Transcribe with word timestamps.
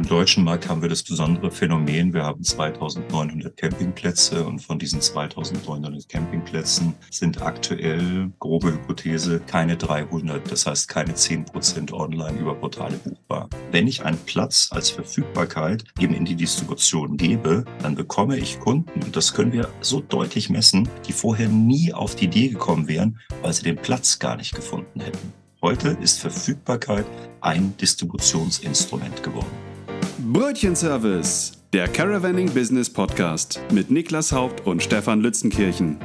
Im 0.00 0.08
deutschen 0.08 0.44
Markt 0.44 0.66
haben 0.66 0.80
wir 0.80 0.88
das 0.88 1.02
besondere 1.02 1.50
Phänomen, 1.50 2.14
wir 2.14 2.22
haben 2.22 2.42
2900 2.42 3.54
Campingplätze 3.54 4.46
und 4.46 4.58
von 4.58 4.78
diesen 4.78 5.02
2900 5.02 6.08
Campingplätzen 6.08 6.94
sind 7.10 7.42
aktuell, 7.42 8.32
grobe 8.38 8.72
Hypothese, 8.72 9.40
keine 9.40 9.76
300, 9.76 10.50
das 10.50 10.64
heißt 10.64 10.88
keine 10.88 11.12
10% 11.12 11.92
online 11.92 12.38
über 12.38 12.54
Portale 12.54 12.96
buchbar. 12.96 13.50
Wenn 13.72 13.86
ich 13.86 14.02
einen 14.02 14.16
Platz 14.24 14.70
als 14.70 14.88
Verfügbarkeit 14.88 15.84
eben 15.98 16.14
in 16.14 16.24
die 16.24 16.34
Distribution 16.34 17.18
gebe, 17.18 17.66
dann 17.82 17.94
bekomme 17.94 18.38
ich 18.38 18.58
Kunden, 18.58 19.02
und 19.02 19.14
das 19.14 19.34
können 19.34 19.52
wir 19.52 19.68
so 19.82 20.00
deutlich 20.00 20.48
messen, 20.48 20.88
die 21.06 21.12
vorher 21.12 21.50
nie 21.50 21.92
auf 21.92 22.14
die 22.14 22.24
Idee 22.24 22.48
gekommen 22.48 22.88
wären, 22.88 23.20
weil 23.42 23.52
sie 23.52 23.64
den 23.64 23.76
Platz 23.76 24.18
gar 24.18 24.38
nicht 24.38 24.54
gefunden 24.54 25.00
hätten. 25.00 25.34
Heute 25.60 25.90
ist 26.00 26.20
Verfügbarkeit 26.20 27.04
ein 27.42 27.76
Distributionsinstrument 27.76 29.22
geworden. 29.22 29.69
Brötchenservice, 30.22 31.52
der 31.72 31.88
Caravanning 31.88 32.52
Business 32.52 32.92
Podcast 32.92 33.58
mit 33.72 33.90
Niklas 33.90 34.32
Haupt 34.32 34.66
und 34.66 34.82
Stefan 34.82 35.22
Lützenkirchen. 35.22 35.96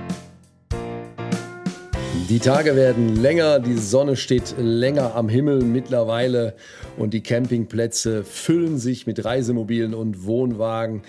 Die 2.30 2.40
Tage 2.40 2.78
werden 2.78 3.22
länger, 3.22 3.60
die 3.60 3.78
Sonne 3.78 4.16
steht 4.16 4.56
länger 4.58 5.16
am 5.16 5.28
Himmel 5.28 5.62
mittlerweile 5.64 6.56
und 6.98 7.14
die 7.14 7.24
Campingplätze 7.24 8.24
füllen 8.24 8.78
sich 8.78 9.06
mit 9.06 9.26
Reisemobilen 9.26 9.94
und 9.94 10.26
Wohnwagen. 10.26 11.02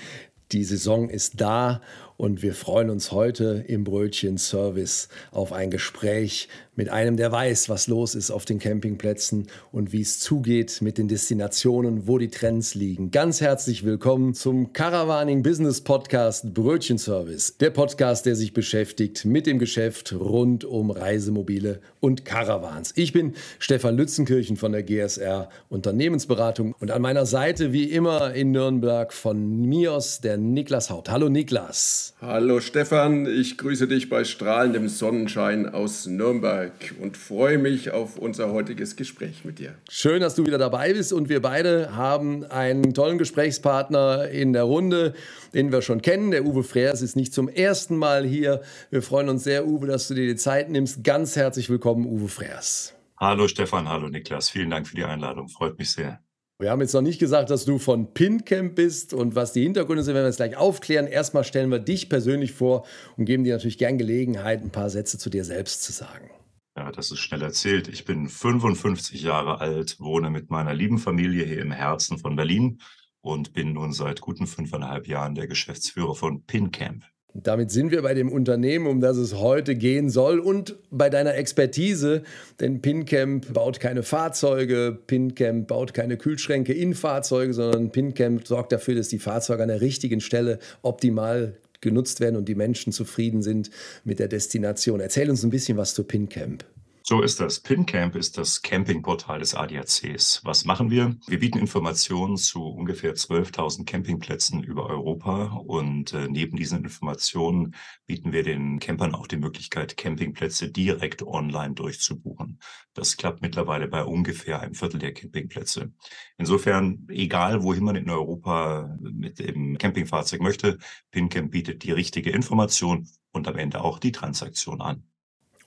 Die 0.51 0.65
Saison 0.65 1.09
ist 1.09 1.41
da 1.41 1.81
und 2.17 2.43
wir 2.43 2.55
freuen 2.55 2.91
uns 2.91 3.13
heute 3.13 3.65
im 3.67 3.85
Brötchen-Service 3.85 5.09
auf 5.33 5.53
ein 5.53 5.71
Gespräch 5.71 6.49
mit 6.75 6.89
einem, 6.89 7.17
der 7.17 7.33
weiß, 7.33 7.69
was 7.69 7.89
los 7.89 8.15
ist 8.15 8.31
auf 8.31 8.45
den 8.45 8.59
Campingplätzen 8.59 9.49
und 9.73 9.93
wie 9.93 10.03
es 10.03 10.21
zugeht 10.21 10.81
mit 10.83 10.99
den 10.99 11.09
Destinationen, 11.09 12.07
wo 12.07 12.19
die 12.19 12.29
Trends 12.29 12.75
liegen. 12.75 13.11
Ganz 13.11 13.41
herzlich 13.41 13.85
willkommen 13.85 14.35
zum 14.35 14.73
Caravaning 14.73 15.43
Business 15.43 15.81
Podcast 15.81 16.55
Brötchen-Service. 16.55 17.57
Der 17.59 17.71
Podcast, 17.71 18.27
der 18.27 18.37
sich 18.37 18.53
beschäftigt 18.53 19.25
mit 19.25 19.47
dem 19.47 19.59
Geschäft 19.59 20.13
rund 20.13 20.65
um 20.65 20.91
Reisemobile 20.91 21.81
und 22.01 22.25
Caravans. 22.25 22.93
Ich 22.97 23.13
bin 23.13 23.35
Stefan 23.59 23.97
Lützenkirchen 23.97 24.57
von 24.57 24.73
der 24.73 24.83
GSR 24.83 25.49
Unternehmensberatung 25.69 26.75
und 26.79 26.91
an 26.91 27.03
meiner 27.03 27.27
Seite 27.27 27.73
wie 27.73 27.85
immer 27.85 28.35
in 28.35 28.53
Nürnberg 28.53 29.13
von 29.13 29.63
Mios 29.63 30.21
der 30.21 30.37
Niklas 30.37 30.91
Haut. 30.91 31.11
Hallo 31.11 31.29
Niklas. 31.29 32.06
Hallo 32.21 32.61
Stefan, 32.61 33.27
ich 33.27 33.59
grüße 33.59 33.89
dich 33.89 34.09
bei 34.09 34.25
strahlendem 34.25 34.89
Sonnenschein 34.89 35.69
aus 35.69 36.07
Nürnberg 36.07 36.73
und 37.01 37.17
freue 37.17 37.59
mich 37.59 37.91
auf 37.91 38.19
unser 38.19 38.51
heutiges 38.51 38.97
Gespräch 38.97 39.45
mit 39.45 39.59
dir. 39.59 39.75
Schön, 39.91 40.21
dass 40.21 40.35
du 40.35 40.47
wieder 40.47 40.59
dabei 40.59 40.93
bist 40.93 41.13
und 41.13 41.29
wir 41.29 41.41
beide 41.43 41.97
haben 41.97 42.45
einen 42.45 42.95
tollen 42.95 43.19
Gesprächspartner 43.19 44.29
in 44.29 44.53
der 44.53 44.65
Runde, 44.65 45.15
den 45.55 45.73
wir 45.73 45.83
schon 45.83 46.03
kennen. 46.03 46.31
Der 46.31 46.45
Uwe 46.45 46.63
Freers 46.63 47.03
ist 47.03 47.17
nicht 47.17 47.33
zum 47.33 47.49
ersten 47.49 47.97
Mal 47.97 48.25
hier. 48.25 48.63
Wir 48.91 49.03
freuen 49.03 49.29
uns 49.29 49.45
sehr, 49.45 49.67
Uwe, 49.67 49.87
dass 49.87 50.09
du 50.09 50.15
dir 50.15 50.27
die 50.27 50.37
Zeit 50.37 50.71
nimmst. 50.71 51.05
Ganz 51.05 51.37
herzlich 51.37 51.71
willkommen, 51.71 52.07
Uwe 52.07 52.29
Freers. 52.29 52.95
Hallo 53.19 53.49
Stefan, 53.49 53.89
hallo 53.89 54.09
Niklas. 54.09 54.51
Vielen 54.51 54.71
Dank 54.71 54.87
für 54.87 54.97
die 54.97 55.05
Einladung. 55.05 55.49
Freut 55.49 55.79
mich 55.79 55.93
sehr. 55.93 56.21
Wir 56.59 56.71
haben 56.71 56.81
jetzt 56.81 56.95
noch 56.95 57.03
nicht 57.03 57.19
gesagt, 57.19 57.51
dass 57.51 57.67
du 57.67 57.79
von 57.79 58.15
PinCamp 58.15 58.77
bist 58.77 59.13
und 59.13 59.35
was 59.35 59.53
die 59.53 59.63
Hintergründe 59.63 60.03
sind, 60.03 60.15
werden 60.15 60.25
wir 60.25 60.29
jetzt 60.29 60.39
gleich 60.39 60.57
aufklären. 60.57 61.07
Erstmal 61.07 61.45
stellen 61.45 61.71
wir 61.71 61.81
dich 61.81 62.09
persönlich 62.09 62.53
vor 62.53 62.87
und 63.19 63.27
geben 63.27 63.45
dir 63.45 63.53
natürlich 63.53 63.77
gern 63.77 63.99
Gelegenheit, 63.99 64.63
ein 64.63 64.71
paar 64.71 64.89
Sätze 64.89 65.19
zu 65.19 65.29
dir 65.29 65.45
selbst 65.45 65.83
zu 65.83 65.93
sagen. 65.93 66.31
Ja, 66.75 66.91
das 66.93 67.11
ist 67.11 67.19
schnell 67.19 67.43
erzählt. 67.43 67.89
Ich 67.89 68.07
bin 68.07 68.31
55 68.31 69.21
Jahre 69.21 69.61
alt, 69.61 70.01
wohne 70.01 70.31
mit 70.31 70.51
meiner 70.51 70.73
lieben 70.73 70.99
Familie 70.99 71.45
hier 71.45 71.61
im 71.61 71.73
Herzen 71.73 72.17
von 72.17 72.37
Berlin 72.37 72.81
und 73.21 73.53
bin 73.53 73.75
nun 73.75 73.93
seit 73.93 74.23
guten 74.23 74.47
fünfeinhalb 74.47 75.07
Jahren 75.07 75.35
der 75.35 75.49
Geschäftsführer 75.49 76.15
von 76.15 76.45
PinCamp. 76.45 77.05
Damit 77.43 77.71
sind 77.71 77.91
wir 77.91 78.03
bei 78.03 78.15
dem 78.15 78.31
Unternehmen, 78.31 78.87
um 78.87 79.01
das 79.01 79.17
es 79.17 79.35
heute 79.35 79.75
gehen 79.75 80.11
soll 80.11 80.39
und 80.39 80.77
bei 80.91 81.11
deiner 81.11 81.35
Expertise, 81.35 82.23
denn 82.61 82.81
PinCamp 82.81 83.53
baut 83.53 83.81
keine 83.81 84.03
Fahrzeuge, 84.03 84.99
PinCamp 85.07 85.69
baut 85.69 85.93
keine 85.93 86.17
Kühlschränke 86.17 86.73
in 86.73 86.95
Fahrzeuge, 86.95 87.53
sondern 87.53 87.91
PinCamp 87.91 88.47
sorgt 88.47 88.73
dafür, 88.73 88.95
dass 88.95 89.09
die 89.09 89.19
Fahrzeuge 89.19 89.63
an 89.63 89.69
der 89.69 89.81
richtigen 89.81 90.21
Stelle 90.21 90.59
optimal 90.83 91.55
genutzt 91.81 92.21
werden 92.21 92.37
und 92.37 92.49
die 92.49 92.55
Menschen 92.55 92.93
zufrieden 92.93 93.43
sind 93.43 93.71
mit 94.05 94.19
der 94.19 94.29
Destination. 94.29 95.01
Erzähl 95.01 95.29
uns 95.29 95.43
ein 95.45 95.51
bisschen 95.51 95.77
was 95.77 95.95
zu 95.95 96.05
PinCamp. 96.05 96.65
So 97.09 97.23
ist 97.23 97.39
das. 97.39 97.61
PinCamp 97.61 98.17
ist 98.17 98.37
das 98.37 98.63
Campingportal 98.63 99.39
des 99.39 99.55
ADACs. 99.55 100.41
Was 100.43 100.65
machen 100.65 100.91
wir? 100.91 101.17
Wir 101.29 101.39
bieten 101.39 101.57
Informationen 101.57 102.37
zu 102.37 102.67
ungefähr 102.67 103.15
12.000 103.15 103.85
Campingplätzen 103.85 104.65
über 104.65 104.87
Europa 104.87 105.53
und 105.65 106.13
äh, 106.15 106.27
neben 106.29 106.57
diesen 106.57 106.83
Informationen 106.83 107.77
bieten 108.07 108.33
wir 108.33 108.43
den 108.43 108.81
Campern 108.81 109.15
auch 109.15 109.29
die 109.29 109.37
Möglichkeit, 109.37 109.97
Campingplätze 109.97 110.69
direkt 110.73 111.23
online 111.23 111.75
durchzubuchen. 111.75 112.59
Das 112.93 113.17
klappt 113.17 113.41
mittlerweile 113.41 113.87
bei 113.87 114.03
ungefähr 114.03 114.61
einem 114.61 114.75
Viertel 114.75 114.99
der 114.99 115.15
Campingplätze. 115.15 115.93
Insofern, 116.39 117.07
egal 117.09 117.63
wohin 117.63 117.85
man 117.85 117.95
in 117.95 118.11
Europa 118.11 118.99
mit 118.99 119.39
dem 119.39 119.79
Campingfahrzeug 119.79 120.41
möchte, 120.41 120.79
PinCamp 121.13 121.53
bietet 121.53 121.85
die 121.85 121.93
richtige 121.93 122.31
Information 122.31 123.09
und 123.31 123.47
am 123.47 123.59
Ende 123.59 123.83
auch 123.83 124.01
die 124.01 124.11
Transaktion 124.11 124.81
an. 124.81 125.05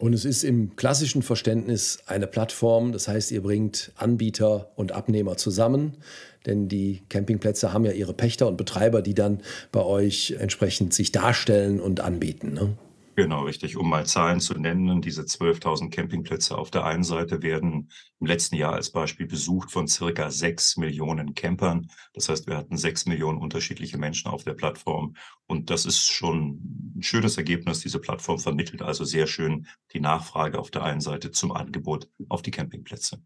Und 0.02 0.14
es 0.14 0.24
ist 0.24 0.46
im 0.46 0.78
klassischen 0.78 1.22
Verständnis 1.22 2.00
eine 2.08 2.26
Plattform, 2.26 2.94
das 2.94 3.10
heißt, 3.10 3.32
ihr 3.32 3.44
bringt 3.44 3.92
Anbieter 3.98 4.72
und 4.78 4.94
Abnehmer 4.94 5.36
zusammen, 5.36 5.98
denn 6.46 6.70
die 6.70 7.02
Campingplätze 7.10 7.74
haben 7.74 7.84
ja 7.84 7.92
ihre 7.92 8.14
Pächter 8.14 8.48
und 8.48 8.56
Betreiber, 8.56 9.02
die 9.02 9.14
dann 9.14 9.42
bei 9.74 9.84
euch 9.84 10.38
entsprechend 10.40 10.94
sich 10.94 11.12
darstellen 11.12 11.82
und 11.82 12.00
anbieten. 12.00 12.54
Ne? 12.54 12.78
Genau, 13.20 13.44
richtig. 13.44 13.76
Um 13.76 13.90
mal 13.90 14.06
Zahlen 14.06 14.40
zu 14.40 14.54
nennen, 14.54 15.02
diese 15.02 15.24
12.000 15.24 15.90
Campingplätze 15.90 16.58
auf 16.58 16.72
der 16.72 16.86
einen 16.86 17.04
Seite 17.04 17.42
werden 17.42 17.92
im 18.22 18.28
letzten 18.28 18.56
Jahr 18.56 18.72
als 18.72 18.92
Beispiel 18.92 19.28
besucht 19.28 19.72
von 19.72 19.90
circa 19.90 20.32
6 20.32 20.78
Millionen 20.78 21.34
Campern. 21.34 21.92
Das 22.14 22.30
heißt, 22.30 22.48
wir 22.48 22.56
hatten 22.56 22.78
6 22.78 23.08
Millionen 23.08 23.38
unterschiedliche 23.38 23.98
Menschen 23.98 24.32
auf 24.32 24.46
der 24.46 24.54
Plattform. 24.54 25.18
Und 25.48 25.70
das 25.70 25.86
ist 25.86 26.06
schon 26.06 26.62
ein 26.96 27.04
schönes 27.04 27.36
Ergebnis. 27.36 27.82
Diese 27.82 28.00
Plattform 28.00 28.40
vermittelt 28.40 28.82
also 28.82 29.04
sehr 29.04 29.28
schön 29.28 29.68
die 29.92 30.00
Nachfrage 30.00 30.58
auf 30.58 30.72
der 30.72 30.84
einen 30.84 31.02
Seite 31.02 31.30
zum 31.32 31.52
Angebot 31.52 32.08
auf 32.30 32.42
die 32.42 32.52
Campingplätze. 32.52 33.22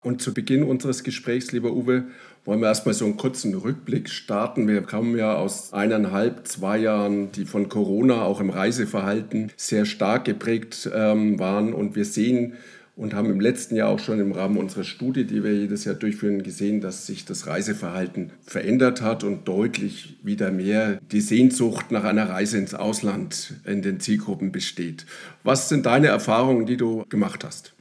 Und 0.00 0.22
zu 0.22 0.32
Beginn 0.32 0.62
unseres 0.62 1.02
Gesprächs, 1.02 1.50
lieber 1.50 1.72
Uwe, 1.72 2.04
wollen 2.44 2.60
wir 2.60 2.68
erstmal 2.68 2.94
so 2.94 3.04
einen 3.04 3.16
kurzen 3.16 3.52
Rückblick 3.54 4.08
starten. 4.08 4.68
Wir 4.68 4.82
kommen 4.82 5.16
ja 5.16 5.34
aus 5.34 5.72
eineinhalb, 5.72 6.46
zwei 6.46 6.78
Jahren, 6.78 7.32
die 7.32 7.44
von 7.44 7.68
Corona 7.68 8.22
auch 8.22 8.40
im 8.40 8.50
Reiseverhalten 8.50 9.50
sehr 9.56 9.84
stark 9.84 10.24
geprägt 10.24 10.88
ähm, 10.94 11.40
waren. 11.40 11.74
Und 11.74 11.96
wir 11.96 12.04
sehen 12.04 12.54
und 12.94 13.12
haben 13.12 13.30
im 13.30 13.40
letzten 13.40 13.74
Jahr 13.74 13.88
auch 13.88 13.98
schon 13.98 14.20
im 14.20 14.32
Rahmen 14.32 14.56
unserer 14.56 14.84
Studie, 14.84 15.24
die 15.24 15.42
wir 15.42 15.52
jedes 15.52 15.84
Jahr 15.84 15.94
durchführen, 15.96 16.42
gesehen, 16.42 16.80
dass 16.80 17.06
sich 17.06 17.24
das 17.24 17.46
Reiseverhalten 17.46 18.30
verändert 18.44 19.02
hat 19.02 19.24
und 19.24 19.46
deutlich 19.46 20.16
wieder 20.22 20.52
mehr 20.52 21.00
die 21.12 21.20
Sehnsucht 21.20 21.90
nach 21.90 22.04
einer 22.04 22.28
Reise 22.28 22.58
ins 22.58 22.74
Ausland 22.74 23.54
in 23.64 23.82
den 23.82 24.00
Zielgruppen 24.00 24.52
besteht. 24.52 25.06
Was 25.42 25.68
sind 25.68 25.86
deine 25.86 26.06
Erfahrungen, 26.06 26.66
die 26.66 26.76
du 26.76 27.04
gemacht 27.08 27.44
hast? 27.44 27.74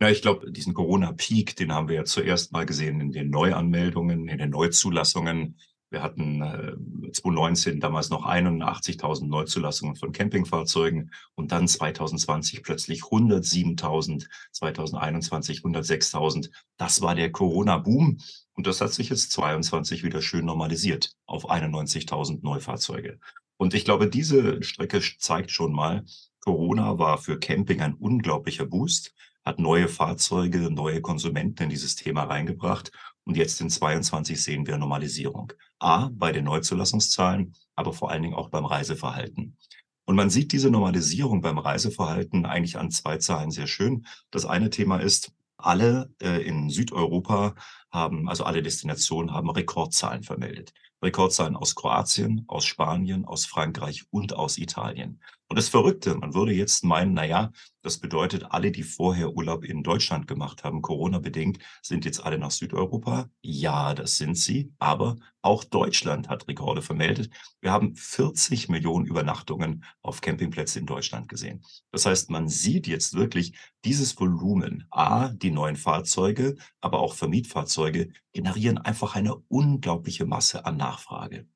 Ja, 0.00 0.08
ich 0.08 0.22
glaube, 0.22 0.52
diesen 0.52 0.74
Corona-Peak, 0.74 1.56
den 1.56 1.72
haben 1.72 1.88
wir 1.88 1.96
ja 1.96 2.04
zuerst 2.04 2.52
mal 2.52 2.64
gesehen 2.64 3.00
in 3.00 3.10
den 3.10 3.30
Neuanmeldungen, 3.30 4.28
in 4.28 4.38
den 4.38 4.50
Neuzulassungen. 4.50 5.58
Wir 5.90 6.02
hatten 6.02 6.40
äh, 6.40 7.10
2019 7.10 7.80
damals 7.80 8.08
noch 8.10 8.24
81.000 8.24 9.26
Neuzulassungen 9.26 9.96
von 9.96 10.12
Campingfahrzeugen 10.12 11.10
und 11.34 11.50
dann 11.50 11.66
2020 11.66 12.62
plötzlich 12.62 13.02
107.000, 13.02 14.28
2021 14.52 15.60
106.000. 15.62 16.50
Das 16.76 17.00
war 17.00 17.16
der 17.16 17.32
Corona-Boom 17.32 18.18
und 18.52 18.66
das 18.66 18.80
hat 18.80 18.92
sich 18.92 19.08
jetzt 19.08 19.32
22 19.32 20.04
wieder 20.04 20.22
schön 20.22 20.44
normalisiert 20.44 21.16
auf 21.26 21.50
91.000 21.50 22.40
Neufahrzeuge. 22.42 23.18
Und 23.56 23.74
ich 23.74 23.84
glaube, 23.84 24.08
diese 24.08 24.62
Strecke 24.62 25.00
zeigt 25.18 25.50
schon 25.50 25.72
mal, 25.72 26.04
Corona 26.40 26.98
war 26.98 27.18
für 27.18 27.40
Camping 27.40 27.80
ein 27.80 27.94
unglaublicher 27.94 28.66
Boost 28.66 29.14
hat 29.48 29.58
neue 29.58 29.88
Fahrzeuge, 29.88 30.70
neue 30.70 31.00
Konsumenten 31.00 31.64
in 31.64 31.70
dieses 31.70 31.96
Thema 31.96 32.24
reingebracht. 32.24 32.92
Und 33.24 33.36
jetzt 33.36 33.60
in 33.60 33.70
22 33.70 34.40
sehen 34.40 34.66
wir 34.66 34.78
Normalisierung. 34.78 35.52
A, 35.78 36.10
bei 36.12 36.32
den 36.32 36.44
Neuzulassungszahlen, 36.44 37.54
aber 37.74 37.92
vor 37.92 38.10
allen 38.10 38.22
Dingen 38.22 38.34
auch 38.34 38.50
beim 38.50 38.64
Reiseverhalten. 38.66 39.56
Und 40.04 40.16
man 40.16 40.30
sieht 40.30 40.52
diese 40.52 40.70
Normalisierung 40.70 41.40
beim 41.40 41.58
Reiseverhalten 41.58 42.46
eigentlich 42.46 42.78
an 42.78 42.90
zwei 42.90 43.18
Zahlen 43.18 43.50
sehr 43.50 43.66
schön. 43.66 44.06
Das 44.30 44.46
eine 44.46 44.70
Thema 44.70 44.98
ist, 44.98 45.32
alle 45.56 46.10
äh, 46.22 46.42
in 46.46 46.70
Südeuropa 46.70 47.54
haben, 47.90 48.28
also 48.28 48.44
alle 48.44 48.62
Destinationen 48.62 49.32
haben 49.32 49.50
Rekordzahlen 49.50 50.22
vermeldet. 50.22 50.72
Rekordzahlen 51.02 51.56
aus 51.56 51.74
Kroatien, 51.74 52.44
aus 52.48 52.64
Spanien, 52.64 53.24
aus 53.24 53.46
Frankreich 53.46 54.04
und 54.10 54.34
aus 54.34 54.58
Italien. 54.58 55.20
Und 55.50 55.56
das 55.56 55.70
Verrückte, 55.70 56.14
man 56.14 56.34
würde 56.34 56.52
jetzt 56.52 56.84
meinen, 56.84 57.14
na 57.14 57.24
ja, 57.24 57.50
das 57.80 57.96
bedeutet, 57.98 58.44
alle, 58.50 58.70
die 58.70 58.82
vorher 58.82 59.32
Urlaub 59.32 59.64
in 59.64 59.82
Deutschland 59.82 60.26
gemacht 60.26 60.62
haben, 60.62 60.82
Corona-bedingt, 60.82 61.58
sind 61.80 62.04
jetzt 62.04 62.22
alle 62.22 62.36
nach 62.36 62.50
Südeuropa. 62.50 63.30
Ja, 63.40 63.94
das 63.94 64.18
sind 64.18 64.36
sie. 64.36 64.70
Aber 64.78 65.16
auch 65.40 65.64
Deutschland 65.64 66.28
hat 66.28 66.46
Rekorde 66.48 66.82
vermeldet. 66.82 67.30
Wir 67.62 67.72
haben 67.72 67.94
40 67.96 68.68
Millionen 68.68 69.06
Übernachtungen 69.06 69.84
auf 70.02 70.20
Campingplätzen 70.20 70.80
in 70.80 70.86
Deutschland 70.86 71.30
gesehen. 71.30 71.64
Das 71.92 72.04
heißt, 72.04 72.28
man 72.28 72.48
sieht 72.48 72.86
jetzt 72.86 73.14
wirklich 73.14 73.56
dieses 73.86 74.20
Volumen. 74.20 74.86
A, 74.90 75.28
die 75.28 75.50
neuen 75.50 75.76
Fahrzeuge, 75.76 76.56
aber 76.82 77.00
auch 77.00 77.14
Vermietfahrzeuge 77.14 78.10
generieren 78.38 78.78
einfach 78.78 79.16
eine 79.16 79.34
unglaubliche 79.48 80.24
Masse 80.24 80.64
an 80.64 80.76
Nachfrage. 80.76 81.48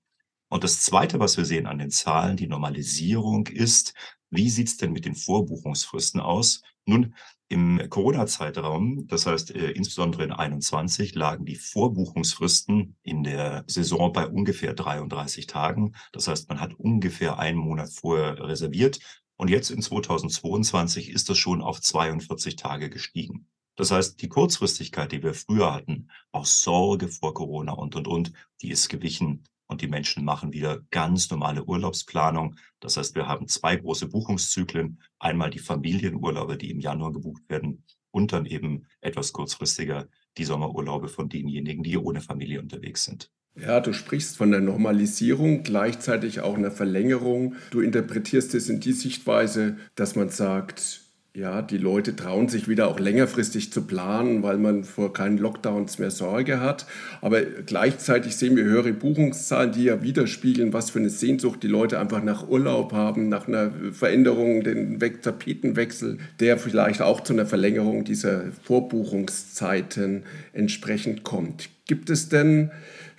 Und 0.48 0.64
das 0.64 0.80
Zweite, 0.80 1.20
was 1.20 1.36
wir 1.36 1.44
sehen 1.44 1.68
an 1.68 1.78
den 1.78 1.92
Zahlen, 1.92 2.36
die 2.36 2.48
Normalisierung 2.48 3.46
ist, 3.46 3.94
wie 4.30 4.50
sieht's 4.50 4.78
denn 4.78 4.90
mit 4.90 5.04
den 5.04 5.14
Vorbuchungsfristen 5.14 6.20
aus? 6.20 6.60
Nun, 6.84 7.14
im 7.46 7.80
Corona-Zeitraum, 7.88 9.06
das 9.06 9.26
heißt 9.26 9.54
äh, 9.54 9.70
insbesondere 9.70 10.24
in 10.24 10.32
21, 10.32 11.14
lagen 11.14 11.44
die 11.44 11.54
Vorbuchungsfristen 11.54 12.96
in 13.04 13.22
der 13.22 13.62
Saison 13.68 14.12
bei 14.12 14.26
ungefähr 14.26 14.74
33 14.74 15.46
Tagen. 15.46 15.94
Das 16.10 16.26
heißt, 16.26 16.48
man 16.48 16.58
hat 16.58 16.74
ungefähr 16.74 17.38
einen 17.38 17.58
Monat 17.58 17.90
vorher 17.92 18.40
reserviert. 18.40 18.98
Und 19.36 19.50
jetzt 19.50 19.70
in 19.70 19.82
2022 19.82 21.10
ist 21.10 21.28
das 21.28 21.38
schon 21.38 21.62
auf 21.62 21.80
42 21.80 22.56
Tage 22.56 22.90
gestiegen. 22.90 23.46
Das 23.76 23.90
heißt, 23.90 24.20
die 24.20 24.28
Kurzfristigkeit, 24.28 25.12
die 25.12 25.22
wir 25.22 25.34
früher 25.34 25.72
hatten, 25.72 26.08
aus 26.30 26.62
Sorge 26.62 27.08
vor 27.08 27.34
Corona 27.34 27.72
und, 27.72 27.96
und, 27.96 28.06
und, 28.06 28.32
die 28.60 28.70
ist 28.70 28.88
gewichen 28.88 29.44
und 29.66 29.80
die 29.80 29.88
Menschen 29.88 30.24
machen 30.24 30.52
wieder 30.52 30.82
ganz 30.90 31.30
normale 31.30 31.64
Urlaubsplanung. 31.64 32.56
Das 32.80 32.96
heißt, 32.96 33.14
wir 33.14 33.26
haben 33.26 33.48
zwei 33.48 33.76
große 33.76 34.08
Buchungszyklen. 34.08 35.00
Einmal 35.18 35.50
die 35.50 35.58
Familienurlaube, 35.58 36.58
die 36.58 36.70
im 36.70 36.80
Januar 36.80 37.12
gebucht 37.12 37.42
werden 37.48 37.84
und 38.10 38.32
dann 38.32 38.46
eben 38.46 38.86
etwas 39.00 39.32
kurzfristiger 39.32 40.08
die 40.36 40.44
Sommerurlaube 40.44 41.08
von 41.08 41.28
denjenigen, 41.28 41.82
die 41.82 41.96
ohne 41.96 42.20
Familie 42.20 42.60
unterwegs 42.60 43.04
sind. 43.04 43.30
Ja, 43.54 43.80
du 43.80 43.92
sprichst 43.92 44.36
von 44.36 44.50
der 44.50 44.60
Normalisierung, 44.60 45.62
gleichzeitig 45.62 46.40
auch 46.40 46.56
einer 46.56 46.70
Verlängerung. 46.70 47.56
Du 47.70 47.80
interpretierst 47.80 48.54
es 48.54 48.70
in 48.70 48.80
die 48.80 48.92
Sichtweise, 48.92 49.76
dass 49.94 50.16
man 50.16 50.30
sagt, 50.30 51.02
ja, 51.34 51.62
die 51.62 51.78
Leute 51.78 52.14
trauen 52.14 52.50
sich 52.50 52.68
wieder 52.68 52.88
auch 52.88 53.00
längerfristig 53.00 53.72
zu 53.72 53.86
planen, 53.86 54.42
weil 54.42 54.58
man 54.58 54.84
vor 54.84 55.14
keinen 55.14 55.38
Lockdowns 55.38 55.98
mehr 55.98 56.10
Sorge 56.10 56.60
hat. 56.60 56.84
Aber 57.22 57.40
gleichzeitig 57.40 58.36
sehen 58.36 58.54
wir 58.54 58.64
höhere 58.64 58.92
Buchungszahlen, 58.92 59.72
die 59.72 59.84
ja 59.84 60.02
widerspiegeln, 60.02 60.74
was 60.74 60.90
für 60.90 60.98
eine 60.98 61.08
Sehnsucht 61.08 61.62
die 61.62 61.68
Leute 61.68 61.98
einfach 61.98 62.22
nach 62.22 62.46
Urlaub 62.46 62.92
haben, 62.92 63.30
nach 63.30 63.48
einer 63.48 63.72
Veränderung, 63.92 64.62
den 64.62 64.98
Tapetenwechsel, 65.22 66.18
der 66.38 66.58
vielleicht 66.58 67.00
auch 67.00 67.22
zu 67.22 67.32
einer 67.32 67.46
Verlängerung 67.46 68.04
dieser 68.04 68.52
Vorbuchungszeiten 68.64 70.24
entsprechend 70.52 71.22
kommt. 71.22 71.70
Gibt 71.86 72.10
es 72.10 72.28
denn, 72.28 72.70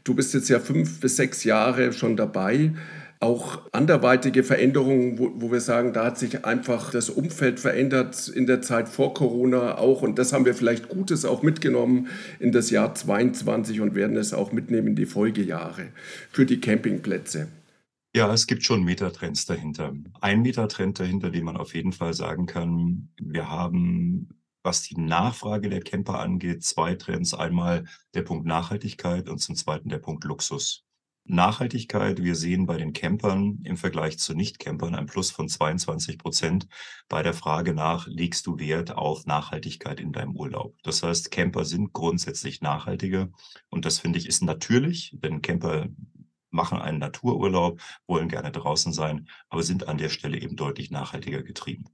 du 0.04 0.13
bist 0.13 0.36
jetzt 0.36 0.50
ja 0.50 0.60
fünf 0.60 1.00
bis 1.00 1.15
sechs 1.15 1.44
Jahre 1.45 1.92
schon 1.94 2.15
dabei, 2.15 2.74
auch 3.23 3.61
anderweitige 3.71 4.43
Veränderungen, 4.43 5.17
wo, 5.17 5.31
wo, 5.35 5.51
wir 5.51 5.61
sagen, 5.61 5.93
da 5.93 6.05
hat 6.05 6.19
sich 6.19 6.45
einfach 6.45 6.91
das 6.91 7.09
Umfeld 7.09 7.59
verändert 7.59 8.27
in 8.27 8.45
der 8.45 8.61
Zeit 8.61 8.89
vor 8.89 9.13
Corona 9.13 9.77
auch. 9.77 10.01
Und 10.01 10.19
das 10.19 10.33
haben 10.33 10.45
wir 10.45 10.53
vielleicht 10.53 10.89
Gutes 10.89 11.25
auch 11.25 11.41
mitgenommen 11.41 12.09
in 12.39 12.51
das 12.51 12.69
Jahr 12.69 12.93
22 12.93 13.81
und 13.81 13.95
werden 13.95 14.17
es 14.17 14.33
auch 14.33 14.51
mitnehmen 14.51 14.89
in 14.89 14.95
die 14.95 15.05
Folgejahre 15.05 15.87
für 16.31 16.45
die 16.45 16.59
Campingplätze. 16.59 17.47
Ja, 18.15 18.31
es 18.31 18.45
gibt 18.45 18.63
schon 18.63 18.83
Metatrends 18.83 19.47
dahinter. 19.47 19.93
Ein 20.21 20.43
Metatrend 20.43 20.99
dahinter, 20.99 21.31
den 21.31 21.45
man 21.45 21.57
auf 21.57 21.73
jeden 21.73 21.93
Fall 21.93 22.13
sagen 22.13 22.45
kann, 22.45 23.09
wir 23.19 23.49
haben 23.49 24.29
was 24.63 24.81
die 24.81 24.97
Nachfrage 24.97 25.69
der 25.69 25.81
Camper 25.81 26.19
angeht, 26.19 26.63
zwei 26.63 26.95
Trends. 26.95 27.33
Einmal 27.33 27.83
der 28.13 28.21
Punkt 28.21 28.45
Nachhaltigkeit 28.45 29.29
und 29.29 29.39
zum 29.39 29.55
zweiten 29.55 29.89
der 29.89 29.99
Punkt 29.99 30.23
Luxus. 30.23 30.85
Nachhaltigkeit. 31.25 32.21
Wir 32.21 32.35
sehen 32.35 32.65
bei 32.65 32.77
den 32.77 32.91
Campern 32.91 33.61
im 33.63 33.77
Vergleich 33.77 34.19
zu 34.19 34.33
Nicht-Campern 34.33 34.93
ein 34.93 35.05
Plus 35.05 35.31
von 35.31 35.47
22 35.47 36.17
Prozent 36.17 36.67
bei 37.07 37.23
der 37.23 37.33
Frage 37.33 37.73
nach, 37.73 38.07
legst 38.07 38.45
du 38.45 38.59
Wert 38.59 38.91
auf 38.91 39.25
Nachhaltigkeit 39.25 39.99
in 39.99 40.11
deinem 40.11 40.35
Urlaub? 40.35 40.75
Das 40.83 41.01
heißt, 41.01 41.31
Camper 41.31 41.63
sind 41.63 41.93
grundsätzlich 41.93 42.61
nachhaltiger 42.61 43.29
und 43.69 43.85
das 43.85 43.99
finde 43.99 44.19
ich 44.19 44.27
ist 44.27 44.43
natürlich, 44.43 45.17
denn 45.21 45.41
Camper 45.41 45.87
machen 46.49 46.79
einen 46.79 46.99
Natururlaub, 46.99 47.81
wollen 48.05 48.29
gerne 48.29 48.51
draußen 48.51 48.93
sein, 48.93 49.27
aber 49.49 49.63
sind 49.63 49.87
an 49.87 49.97
der 49.97 50.09
Stelle 50.09 50.39
eben 50.39 50.55
deutlich 50.55 50.91
nachhaltiger 50.91 51.41
getrieben. 51.41 51.85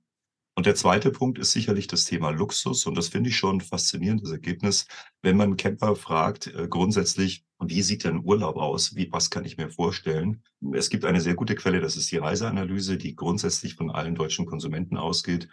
Und 0.60 0.66
der 0.66 0.76
zweite 0.76 1.10
Punkt 1.10 1.40
ist 1.40 1.54
sicherlich 1.54 1.88
das 1.88 2.04
Thema 2.04 2.32
Luxus. 2.32 2.86
Und 2.86 2.98
das 2.98 3.08
finde 3.08 3.30
ich 3.30 3.38
schon 3.38 3.60
ein 3.60 3.62
faszinierendes 3.62 4.30
Ergebnis, 4.30 4.88
wenn 5.22 5.38
man 5.38 5.56
Camper 5.56 5.96
fragt, 5.96 6.48
äh, 6.48 6.68
grundsätzlich, 6.68 7.46
wie 7.62 7.82
sieht 7.82 8.04
denn 8.04 8.26
Urlaub 8.26 8.58
aus? 8.58 8.94
Wie, 8.94 9.10
was 9.10 9.30
kann 9.30 9.46
ich 9.46 9.56
mir 9.56 9.70
vorstellen? 9.70 10.44
Es 10.74 10.90
gibt 10.90 11.06
eine 11.06 11.22
sehr 11.22 11.36
gute 11.36 11.56
Quelle, 11.56 11.80
das 11.80 11.96
ist 11.96 12.12
die 12.12 12.18
Reiseanalyse, 12.18 12.98
die 12.98 13.16
grundsätzlich 13.16 13.76
von 13.76 13.90
allen 13.90 14.16
deutschen 14.16 14.46
Konsumenten 14.46 14.98
ausgeht. 14.98 15.48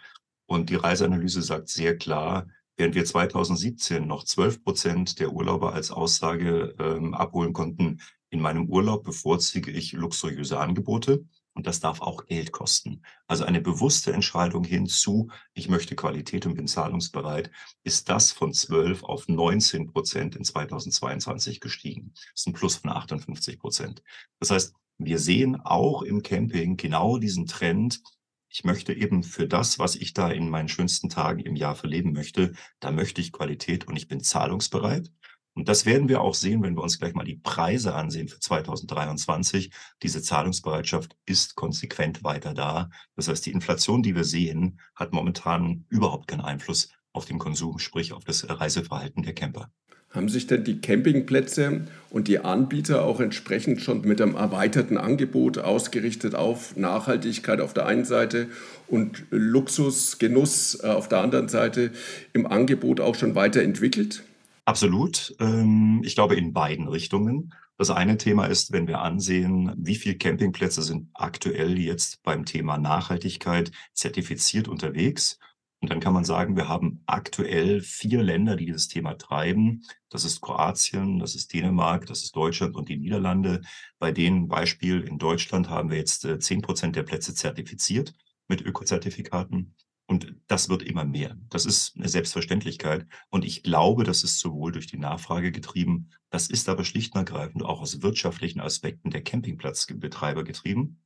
Und 0.45 0.69
die 0.69 0.75
Reiseanalyse 0.75 1.41
sagt 1.41 1.69
sehr 1.69 1.97
klar, 1.97 2.49
während 2.75 2.93
wir 2.93 3.05
2017 3.05 4.05
noch 4.05 4.25
12 4.25 4.61
Prozent 4.61 5.19
der 5.21 5.31
Urlauber 5.31 5.71
als 5.71 5.89
Aussage 5.89 6.75
ähm, 6.79 7.13
abholen 7.13 7.53
konnten, 7.53 8.01
in 8.29 8.41
meinem 8.41 8.65
Urlaub 8.65 9.05
bevorzuge 9.05 9.71
ich 9.71 9.93
luxuriöse 9.93 10.59
Angebote. 10.59 11.23
Und 11.57 11.65
das 11.65 11.79
darf 11.79 12.01
auch 12.01 12.27
Geld 12.27 12.51
kosten. 12.51 13.01
Also 13.25 13.43
eine 13.43 13.61
bewusste 13.61 14.13
Entscheidung 14.13 14.63
hinzu, 14.63 15.31
ich 15.55 15.69
möchte 15.69 15.95
Qualität 15.95 16.45
und 16.45 16.53
bin 16.53 16.67
zahlungsbereit, 16.67 17.49
ist 17.83 18.09
das 18.09 18.31
von 18.31 18.53
12 18.53 19.03
auf 19.03 19.27
19 19.27 19.91
Prozent 19.91 20.35
in 20.35 20.43
2022 20.43 21.59
gestiegen. 21.59 22.11
Das 22.13 22.41
ist 22.41 22.47
ein 22.47 22.53
Plus 22.53 22.75
von 22.75 22.91
58 22.91 23.57
Prozent. 23.57 24.03
Das 24.39 24.51
heißt, 24.51 24.75
wir 24.99 25.17
sehen 25.17 25.59
auch 25.59 26.03
im 26.03 26.21
Camping 26.21 26.77
genau 26.77 27.17
diesen 27.17 27.47
Trend. 27.47 28.03
Ich 28.49 28.63
möchte 28.63 28.93
eben 28.93 29.23
für 29.23 29.47
das, 29.47 29.79
was 29.79 29.95
ich 29.95 30.13
da 30.13 30.29
in 30.29 30.51
meinen 30.51 30.69
schönsten 30.69 31.09
Tagen 31.09 31.39
im 31.39 31.55
Jahr 31.55 31.73
verleben 31.73 32.13
möchte, 32.13 32.53
da 32.79 32.91
möchte 32.91 33.19
ich 33.19 33.31
Qualität 33.31 33.87
und 33.87 33.95
ich 33.95 34.07
bin 34.07 34.21
zahlungsbereit. 34.21 35.11
Und 35.57 35.67
das 35.67 35.87
werden 35.87 36.07
wir 36.07 36.21
auch 36.21 36.35
sehen, 36.35 36.61
wenn 36.61 36.75
wir 36.75 36.83
uns 36.83 36.99
gleich 36.99 37.15
mal 37.15 37.23
die 37.23 37.39
Preise 37.41 37.95
ansehen 37.95 38.27
für 38.27 38.39
2023. 38.39 39.71
Diese 40.03 40.21
Zahlungsbereitschaft 40.21 41.17
ist 41.25 41.55
konsequent 41.55 42.23
weiter 42.23 42.53
da. 42.53 42.91
Das 43.15 43.27
heißt, 43.27 43.43
die 43.43 43.53
Inflation, 43.53 44.03
die 44.03 44.13
wir 44.13 44.23
sehen, 44.23 44.79
hat 44.93 45.13
momentan 45.13 45.85
überhaupt 45.89 46.27
keinen 46.27 46.41
Einfluss 46.41 46.89
auf 47.11 47.25
den 47.25 47.39
Konsum, 47.39 47.79
sprich 47.79 48.13
auf 48.13 48.23
das 48.23 48.47
Reiseverhalten 48.47 49.23
der 49.23 49.33
Camper. 49.33 49.71
Haben 50.11 50.29
sich 50.29 50.45
denn 50.45 50.63
die 50.63 50.79
Campingplätze 50.79 51.87
und 52.11 52.27
die 52.27 52.37
Anbieter 52.37 53.03
auch 53.03 53.19
entsprechend 53.19 53.81
schon 53.81 54.01
mit 54.01 54.21
einem 54.21 54.35
erweiterten 54.35 54.99
Angebot 54.99 55.57
ausgerichtet 55.57 56.35
auf 56.35 56.77
Nachhaltigkeit 56.77 57.61
auf 57.61 57.73
der 57.73 57.87
einen 57.87 58.05
Seite 58.05 58.47
und 58.87 59.25
Luxus, 59.31 60.19
Genuss 60.19 60.77
äh, 60.83 60.87
auf 60.87 61.09
der 61.09 61.21
anderen 61.21 61.49
Seite 61.49 61.89
im 62.33 62.45
Angebot 62.45 62.99
auch 62.99 63.15
schon 63.15 63.33
weiterentwickelt? 63.33 64.21
Absolut. 64.67 65.33
Ähm, 65.39 66.01
ich 66.03 66.15
glaube 66.15 66.35
in 66.35 66.51
beiden 66.51 66.89
Richtungen. 66.89 67.53
Das 67.77 67.89
eine 67.89 68.17
Thema 68.17 68.47
ist, 68.47 68.73
wenn 68.73 68.85
wir 68.85 68.99
ansehen, 68.99 69.73
wie 69.77 69.95
viele 69.95 70.17
Campingplätze 70.17 70.81
sind 70.81 71.09
aktuell 71.13 71.77
jetzt 71.79 72.21
beim 72.23 72.43
Thema 72.43 72.77
Nachhaltigkeit 72.77 73.71
zertifiziert 73.93 74.67
unterwegs. 74.67 75.39
Und 75.79 75.89
dann 75.89 76.01
kann 76.01 76.13
man 76.13 76.25
sagen, 76.25 76.57
wir 76.57 76.67
haben 76.67 77.01
aktuell 77.05 77.79
vier 77.79 78.21
Länder, 78.21 78.57
die 78.57 78.65
dieses 78.65 78.89
Thema 78.89 79.13
treiben. 79.13 79.83
Das 80.09 80.25
ist 80.25 80.41
Kroatien, 80.41 81.19
das 81.19 81.33
ist 81.35 81.53
Dänemark, 81.53 82.05
das 82.07 82.23
ist 82.23 82.35
Deutschland 82.35 82.75
und 82.75 82.89
die 82.89 82.97
Niederlande. 82.97 83.61
Bei 83.99 84.11
denen 84.11 84.49
Beispiel 84.49 84.99
in 85.01 85.17
Deutschland 85.17 85.69
haben 85.69 85.91
wir 85.91 85.97
jetzt 85.97 86.25
äh, 86.25 86.39
zehn 86.39 86.61
Prozent 86.61 86.97
der 86.97 87.03
Plätze 87.03 87.33
zertifiziert 87.33 88.13
mit 88.49 88.61
Ökozertifikaten. 88.61 89.75
Und 90.07 90.35
das 90.47 90.69
wird 90.69 90.83
immer 90.83 91.03
mehr. 91.03 91.37
Das 91.49 91.65
ist 91.65 91.97
eine 91.97 92.07
Selbstverständlichkeit. 92.07 93.05
Und 93.29 93.43
ich 93.43 93.61
glaube, 93.61 94.05
das 94.05 94.23
ist 94.23 94.39
sowohl 94.39 94.71
durch 94.71 94.87
die 94.87 94.97
Nachfrage 94.97 95.51
getrieben, 95.51 96.09
das 96.29 96.47
ist 96.47 96.69
aber 96.69 96.85
schlicht 96.85 97.13
und 97.13 97.19
ergreifend 97.19 97.63
auch 97.63 97.81
aus 97.81 98.01
wirtschaftlichen 98.01 98.61
Aspekten 98.61 99.11
der 99.11 99.21
Campingplatzbetreiber 99.21 100.45
getrieben, 100.45 101.03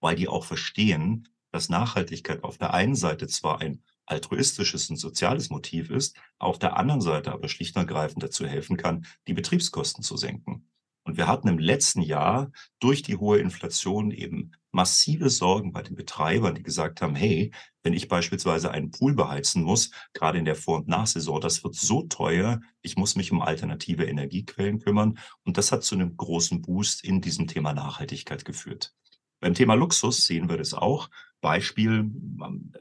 weil 0.00 0.16
die 0.16 0.28
auch 0.28 0.44
verstehen, 0.44 1.28
dass 1.50 1.70
Nachhaltigkeit 1.70 2.44
auf 2.44 2.58
der 2.58 2.74
einen 2.74 2.94
Seite 2.94 3.26
zwar 3.26 3.62
ein 3.62 3.82
altruistisches 4.04 4.90
und 4.90 4.96
soziales 4.96 5.48
Motiv 5.48 5.90
ist, 5.90 6.16
auf 6.38 6.58
der 6.58 6.76
anderen 6.76 7.00
Seite 7.00 7.32
aber 7.32 7.48
schlicht 7.48 7.74
und 7.76 7.82
ergreifend 7.82 8.22
dazu 8.22 8.46
helfen 8.46 8.76
kann, 8.76 9.06
die 9.26 9.34
Betriebskosten 9.34 10.04
zu 10.04 10.16
senken. 10.18 10.68
Wir 11.16 11.26
hatten 11.26 11.48
im 11.48 11.58
letzten 11.58 12.02
Jahr 12.02 12.50
durch 12.78 13.02
die 13.02 13.16
hohe 13.16 13.38
Inflation 13.38 14.10
eben 14.10 14.52
massive 14.70 15.30
Sorgen 15.30 15.72
bei 15.72 15.82
den 15.82 15.96
Betreibern, 15.96 16.54
die 16.54 16.62
gesagt 16.62 17.00
haben, 17.00 17.14
hey, 17.14 17.52
wenn 17.82 17.94
ich 17.94 18.08
beispielsweise 18.08 18.70
einen 18.70 18.90
Pool 18.90 19.14
beheizen 19.14 19.62
muss, 19.62 19.90
gerade 20.12 20.38
in 20.38 20.44
der 20.44 20.56
Vor- 20.56 20.76
und 20.76 20.88
Nachsaison, 20.88 21.40
das 21.40 21.64
wird 21.64 21.74
so 21.74 22.02
teuer, 22.02 22.60
ich 22.82 22.98
muss 22.98 23.16
mich 23.16 23.32
um 23.32 23.40
alternative 23.40 24.04
Energiequellen 24.04 24.78
kümmern. 24.78 25.18
Und 25.44 25.56
das 25.56 25.72
hat 25.72 25.84
zu 25.84 25.94
einem 25.94 26.18
großen 26.18 26.60
Boost 26.60 27.02
in 27.02 27.22
diesem 27.22 27.46
Thema 27.46 27.72
Nachhaltigkeit 27.72 28.44
geführt. 28.44 28.92
Beim 29.40 29.54
Thema 29.54 29.72
Luxus 29.72 30.26
sehen 30.26 30.50
wir 30.50 30.58
das 30.58 30.74
auch. 30.74 31.08
Beispiel, 31.46 32.10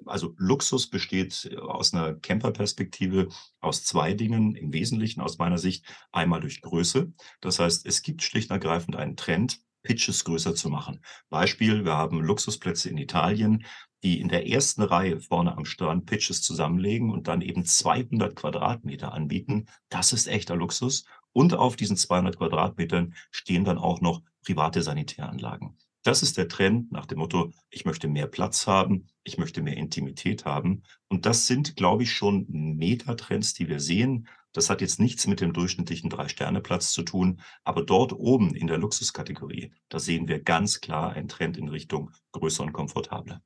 also 0.07 0.33
Luxus 0.37 0.89
besteht 0.89 1.55
aus 1.61 1.93
einer 1.93 2.15
Camperperspektive 2.15 3.27
aus 3.59 3.83
zwei 3.83 4.15
Dingen, 4.15 4.55
im 4.55 4.73
Wesentlichen 4.73 5.21
aus 5.21 5.37
meiner 5.37 5.59
Sicht. 5.59 5.85
Einmal 6.11 6.41
durch 6.41 6.61
Größe. 6.61 7.13
Das 7.41 7.59
heißt, 7.59 7.85
es 7.85 8.01
gibt 8.01 8.23
schlicht 8.23 8.49
und 8.49 8.55
ergreifend 8.55 8.95
einen 8.95 9.17
Trend, 9.17 9.61
Pitches 9.83 10.23
größer 10.23 10.55
zu 10.55 10.71
machen. 10.71 10.99
Beispiel, 11.29 11.85
wir 11.85 11.95
haben 11.95 12.19
Luxusplätze 12.19 12.89
in 12.89 12.97
Italien, 12.97 13.65
die 14.01 14.19
in 14.19 14.29
der 14.29 14.47
ersten 14.47 14.81
Reihe 14.81 15.21
vorne 15.21 15.55
am 15.55 15.65
Strand 15.65 16.07
Pitches 16.07 16.41
zusammenlegen 16.41 17.11
und 17.11 17.27
dann 17.27 17.41
eben 17.41 17.65
200 17.65 18.35
Quadratmeter 18.35 19.13
anbieten. 19.13 19.67
Das 19.89 20.11
ist 20.11 20.25
echter 20.25 20.55
Luxus. 20.55 21.05
Und 21.33 21.53
auf 21.53 21.75
diesen 21.75 21.97
200 21.97 22.39
Quadratmetern 22.39 23.13
stehen 23.29 23.63
dann 23.63 23.77
auch 23.77 24.01
noch 24.01 24.23
private 24.43 24.81
Sanitäranlagen. 24.81 25.77
Das 26.05 26.21
ist 26.21 26.37
der 26.37 26.47
Trend 26.47 26.91
nach 26.91 27.07
dem 27.07 27.17
Motto, 27.17 27.51
ich 27.71 27.83
möchte 27.83 28.07
mehr 28.07 28.27
Platz 28.27 28.67
haben, 28.67 29.07
ich 29.23 29.39
möchte 29.39 29.63
mehr 29.63 29.75
Intimität 29.75 30.45
haben. 30.45 30.83
Und 31.07 31.25
das 31.25 31.47
sind, 31.47 31.75
glaube 31.75 32.03
ich, 32.03 32.13
schon 32.13 32.45
Metatrends, 32.47 33.55
die 33.55 33.67
wir 33.69 33.79
sehen. 33.79 34.27
Das 34.53 34.69
hat 34.69 34.81
jetzt 34.81 34.99
nichts 34.99 35.25
mit 35.25 35.41
dem 35.41 35.51
durchschnittlichen 35.51 36.11
Drei-Sterne-Platz 36.11 36.91
zu 36.91 37.01
tun, 37.01 37.41
aber 37.63 37.81
dort 37.81 38.13
oben 38.13 38.53
in 38.53 38.67
der 38.67 38.77
Luxuskategorie, 38.77 39.73
da 39.89 39.97
sehen 39.97 40.27
wir 40.27 40.43
ganz 40.43 40.79
klar 40.79 41.13
einen 41.13 41.27
Trend 41.27 41.57
in 41.57 41.69
Richtung 41.69 42.11
größer 42.33 42.61
und 42.61 42.71
komfortabler. 42.71 43.41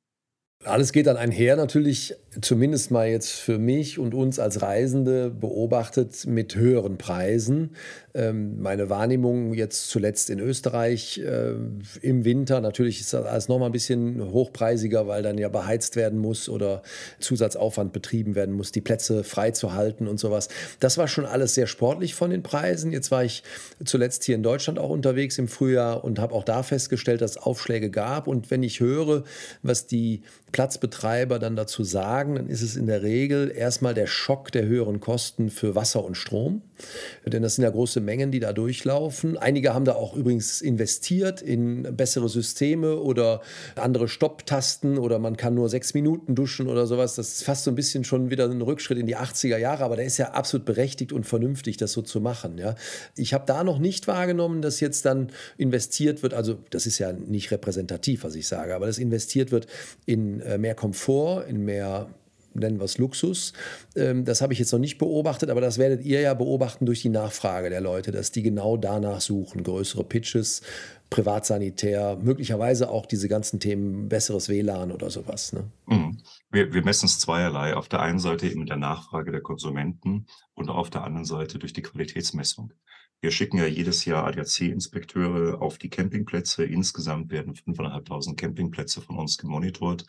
Alles 0.66 0.92
geht 0.92 1.08
dann 1.08 1.16
einher 1.16 1.56
natürlich, 1.56 2.14
zumindest 2.42 2.92
mal 2.92 3.08
jetzt 3.08 3.32
für 3.32 3.58
mich 3.58 3.98
und 3.98 4.14
uns 4.14 4.40
als 4.40 4.62
Reisende 4.62 5.30
beobachtet, 5.30 6.28
mit 6.28 6.54
höheren 6.54 6.98
Preisen. 6.98 7.78
Ähm, 8.16 8.60
meine 8.62 8.90
Wahrnehmung 8.90 9.54
jetzt 9.54 9.90
zuletzt 9.90 10.30
in 10.30 10.40
Österreich 10.40 11.20
äh, 11.20 11.54
im 12.02 12.26
Winter, 12.26 12.60
natürlich 12.60 13.00
ist 13.02 13.14
das 13.14 13.26
alles 13.26 13.48
noch 13.48 13.60
mal 13.60 13.68
ein 13.68 13.72
bisschen 13.72 14.32
hochpreisiger, 14.32 15.08
weil 15.08 15.22
dann 15.22 15.38
ja 15.38 15.50
beheizt 15.50 15.96
werden 15.96 16.18
muss 16.18 16.50
oder 16.50 16.82
Zusatzaufwand 17.20 17.94
betrieben 17.94 18.34
werden 18.34 18.56
muss, 18.56 18.72
die 18.72 18.82
Plätze 18.82 19.24
freizuhalten 19.24 20.08
und 20.08 20.20
sowas. 20.20 20.50
Das 20.80 20.98
war 20.98 21.08
schon 21.08 21.26
alles 21.26 21.54
sehr 21.54 21.68
sportlich 21.68 22.16
von 22.16 22.32
den 22.32 22.42
Preisen. 22.42 22.92
Jetzt 22.92 23.12
war 23.12 23.24
ich 23.24 23.44
zuletzt 23.86 24.24
hier 24.24 24.36
in 24.36 24.44
Deutschland 24.44 24.80
auch 24.80 24.90
unterwegs 24.90 25.38
im 25.38 25.48
Frühjahr 25.48 26.04
und 26.04 26.18
habe 26.18 26.34
auch 26.34 26.44
da 26.44 26.64
festgestellt, 26.64 27.22
dass 27.22 27.32
es 27.32 27.38
Aufschläge 27.38 27.92
gab. 27.92 28.28
Und 28.28 28.50
wenn 28.50 28.64
ich 28.64 28.80
höre, 28.80 29.24
was 29.62 29.86
die 29.86 30.24
Platzbetreiber 30.52 31.38
dann 31.38 31.56
dazu 31.56 31.84
sagen, 31.84 32.36
dann 32.36 32.48
ist 32.48 32.64
es 32.64 32.76
in 32.76 32.88
der 32.88 33.04
Regel 33.04 33.52
erstmal 33.56 33.94
der 33.94 34.08
Schock 34.08 34.52
der 34.52 34.66
höheren 34.66 35.00
Kosten 35.00 35.50
für 35.50 35.76
Wasser 35.76 36.04
und 36.04 36.16
Strom. 36.16 36.64
Denn 37.26 37.44
das 37.44 37.56
sind 37.56 37.64
ja 37.64 37.70
große 37.70 38.02
Mengen, 38.02 38.32
die 38.32 38.40
da 38.40 38.54
durchlaufen. 38.54 39.38
Einige 39.38 39.74
haben 39.74 39.86
da 39.86 39.96
auch 39.96 40.16
übrigens 40.16 40.62
investiert 40.62 41.42
in 41.42 41.84
bessere 41.96 42.30
Systeme 42.30 42.98
oder 42.98 43.42
andere 43.76 44.08
Stopptasten 44.08 44.98
oder 44.98 45.20
man 45.20 45.38
kann 45.38 45.54
nur 45.54 45.70
sechs 45.70 45.94
Minuten 45.94 46.36
duschen 46.36 46.68
oder 46.68 46.88
sowas. 46.88 47.16
Das 47.16 47.30
ist 47.30 47.44
fast 47.44 47.64
so 47.64 47.72
ein 47.72 47.76
bisschen 47.76 48.04
schon 48.04 48.30
wieder 48.30 48.50
ein 48.50 48.62
Rückschritt 48.62 48.98
in 48.98 49.06
die 49.06 49.18
80er 49.18 49.58
Jahre, 49.58 49.84
aber 49.84 49.96
der 49.96 50.06
ist 50.06 50.18
ja 50.18 50.32
absolut 50.32 50.66
berechtigt 50.66 51.14
und 51.14 51.26
vernünftig, 51.26 51.78
das 51.78 51.92
so 51.92 52.02
zu 52.02 52.22
machen. 52.22 52.58
Ja. 52.58 52.76
Ich 53.16 53.34
habe 53.34 53.46
da 53.46 53.64
noch 53.64 53.80
nicht 53.80 54.08
wahrgenommen, 54.08 54.62
dass 54.62 54.80
jetzt 54.80 55.06
dann 55.06 55.32
investiert 55.58 56.24
wird, 56.24 56.34
also 56.34 56.58
das 56.70 56.86
ist 56.86 57.00
ja 57.00 57.14
nicht 57.14 57.52
repräsentativ, 57.52 58.24
was 58.24 58.36
ich 58.36 58.48
sage, 58.48 58.76
aber 58.76 58.86
dass 58.86 58.98
investiert 58.98 59.52
wird 59.52 59.68
in 60.06 60.42
äh, 60.42 60.58
mehr 60.58 60.76
Komfort, 60.76 61.46
in 61.48 61.64
mehr 61.66 62.08
nennen 62.54 62.80
wir 62.80 62.86
es 62.86 62.98
Luxus. 62.98 63.54
Ähm, 63.96 64.26
das 64.26 64.42
habe 64.42 64.54
ich 64.54 64.60
jetzt 64.60 64.72
noch 64.72 64.80
nicht 64.80 64.98
beobachtet, 64.98 65.50
aber 65.50 65.62
das 65.62 65.78
werdet 65.78 66.04
ihr 66.04 66.22
ja 66.22 66.34
beobachten 66.34 66.86
durch 66.86 67.02
die 67.02 67.10
Nachfrage 67.10 67.70
der 67.70 67.82
Leute, 67.82 68.12
dass 68.12 68.32
die 68.32 68.44
genau 68.44 68.78
danach 68.78 69.22
suchen. 69.22 69.64
Größere 69.64 70.04
Pitches, 70.04 70.62
Privatsanitär, 71.10 72.18
möglicherweise 72.22 72.90
auch 72.90 73.06
diese 73.06 73.28
ganzen 73.28 73.60
Themen 73.60 74.10
besseres 74.10 74.50
WLAN 74.50 74.92
oder 74.92 75.10
sowas. 75.10 75.54
Ne? 75.54 75.64
Mhm. 75.88 76.18
Wir, 76.52 76.74
wir 76.74 76.84
messen 76.84 77.08
es 77.08 77.20
zweierlei. 77.20 77.76
Auf 77.76 77.90
der 77.90 78.02
einen 78.02 78.20
Seite 78.20 78.48
eben 78.48 78.66
der 78.66 78.78
Nachfrage 78.78 79.32
der 79.32 79.42
Konsumenten 79.42 80.28
und 80.54 80.70
auf 80.70 80.90
der 80.90 81.04
anderen 81.04 81.26
Seite 81.26 81.60
durch 81.60 81.74
die 81.74 81.82
Qualitätsmessung. 81.82 82.74
Wir 83.22 83.32
schicken 83.32 83.58
ja 83.58 83.66
jedes 83.66 84.06
Jahr 84.06 84.26
ADAC-Inspekteure 84.28 85.62
auf 85.62 85.78
die 85.78 85.90
Campingplätze. 85.90 86.64
Insgesamt 86.64 87.32
werden 87.32 87.54
5.500 87.54 88.36
Campingplätze 88.36 89.02
von 89.02 89.18
uns 89.18 89.38
gemonitort. 89.38 90.06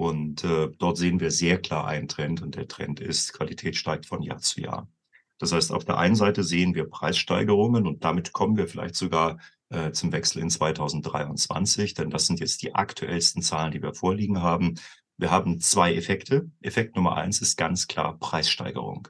Und 0.00 0.44
äh, 0.44 0.70
dort 0.78 0.96
sehen 0.96 1.20
wir 1.20 1.30
sehr 1.30 1.60
klar 1.60 1.86
einen 1.86 2.08
Trend 2.08 2.40
und 2.40 2.54
der 2.54 2.66
Trend 2.66 3.00
ist, 3.00 3.34
Qualität 3.34 3.76
steigt 3.76 4.06
von 4.06 4.22
Jahr 4.22 4.38
zu 4.38 4.62
Jahr. 4.62 4.88
Das 5.36 5.52
heißt, 5.52 5.72
auf 5.72 5.84
der 5.84 5.98
einen 5.98 6.14
Seite 6.14 6.42
sehen 6.42 6.74
wir 6.74 6.88
Preissteigerungen 6.88 7.86
und 7.86 8.02
damit 8.02 8.32
kommen 8.32 8.56
wir 8.56 8.66
vielleicht 8.66 8.94
sogar 8.94 9.38
äh, 9.68 9.92
zum 9.92 10.10
Wechsel 10.10 10.40
in 10.40 10.48
2023, 10.48 11.92
denn 11.92 12.08
das 12.08 12.24
sind 12.24 12.40
jetzt 12.40 12.62
die 12.62 12.74
aktuellsten 12.74 13.42
Zahlen, 13.42 13.72
die 13.72 13.82
wir 13.82 13.92
vorliegen 13.92 14.40
haben. 14.40 14.76
Wir 15.18 15.30
haben 15.30 15.60
zwei 15.60 15.94
Effekte. 15.94 16.50
Effekt 16.62 16.96
Nummer 16.96 17.18
eins 17.18 17.42
ist 17.42 17.58
ganz 17.58 17.86
klar 17.86 18.18
Preissteigerung. 18.18 19.06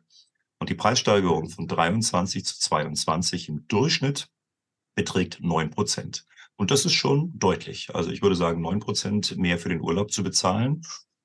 Und 0.58 0.70
die 0.70 0.74
Preissteigerung 0.74 1.50
von 1.50 1.68
23 1.68 2.44
zu 2.44 2.58
22 2.58 3.48
im 3.48 3.68
Durchschnitt 3.68 4.28
beträgt 4.96 5.38
neun 5.40 5.70
Prozent. 5.70 6.26
Und 6.60 6.70
das 6.70 6.84
ist 6.84 6.92
schon 6.92 7.32
deutlich. 7.38 7.88
Also 7.94 8.10
ich 8.10 8.20
würde 8.20 8.36
sagen, 8.36 8.60
neun 8.60 8.80
Prozent 8.80 9.38
mehr 9.38 9.56
für 9.56 9.70
den 9.70 9.80
Urlaub 9.80 10.12
zu 10.12 10.22
bezahlen, 10.22 10.82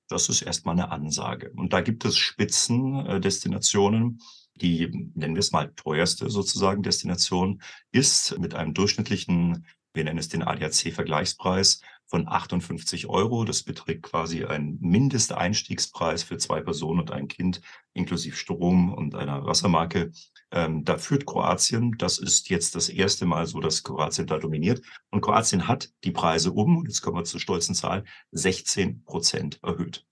das 0.08 0.30
ist 0.30 0.42
erstmal 0.42 0.76
eine 0.76 0.92
Ansage. 0.92 1.52
Und 1.58 1.74
da 1.74 1.82
gibt 1.82 2.06
es 2.06 2.16
Spitzendestinationen, 2.16 4.22
die, 4.56 5.12
nennen 5.14 5.36
wir 5.36 5.42
es 5.42 5.52
mal, 5.52 5.74
teuerste 5.76 6.30
sozusagen 6.30 6.84
Destination 6.84 7.62
ist 7.92 8.40
mit 8.40 8.54
einem 8.54 8.74
durchschnittlichen, 8.74 9.66
wir 9.94 10.06
nennen 10.06 10.20
es 10.20 10.30
den 10.30 10.42
ADAC-Vergleichspreis 10.42 11.82
von 12.08 12.28
58 12.28 13.08
Euro. 13.08 13.46
Das 13.46 13.64
beträgt 13.64 14.04
quasi 14.04 14.46
ein 14.46 14.78
Mindesteinstiegspreis 14.82 16.24
für 16.24 16.38
zwei 16.38 16.62
Personen 16.62 17.02
und 17.02 17.12
ein 17.12 17.28
Kind 17.28 17.62
inklusive 17.94 18.36
Strom 18.36 18.94
und 18.94 19.16
einer 19.16 19.46
Wassermarke 19.46 20.12
ähm, 20.52 20.86
da 20.86 20.98
führt 20.98 21.26
Kroatien. 21.26 21.96
Das 21.98 22.18
ist 22.18 22.50
jetzt 22.50 22.76
das 22.76 22.90
erste 22.90 23.26
Mal 23.26 23.46
so, 23.46 23.60
dass 23.60 23.84
Kroatien 23.84 24.26
da 24.26 24.38
dominiert. 24.38 24.82
Und 25.12 25.22
Kroatien 25.22 25.68
hat 25.68 25.92
die 26.04 26.12
Preise 26.12 26.52
um, 26.52 26.78
und 26.78 26.88
jetzt 26.88 27.02
kommen 27.02 27.18
wir 27.18 27.26
zur 27.26 27.40
stolzen 27.40 27.76
Zahl, 27.76 28.06
16 28.32 29.04
Prozent 29.04 29.60
erhöht. 29.64 30.06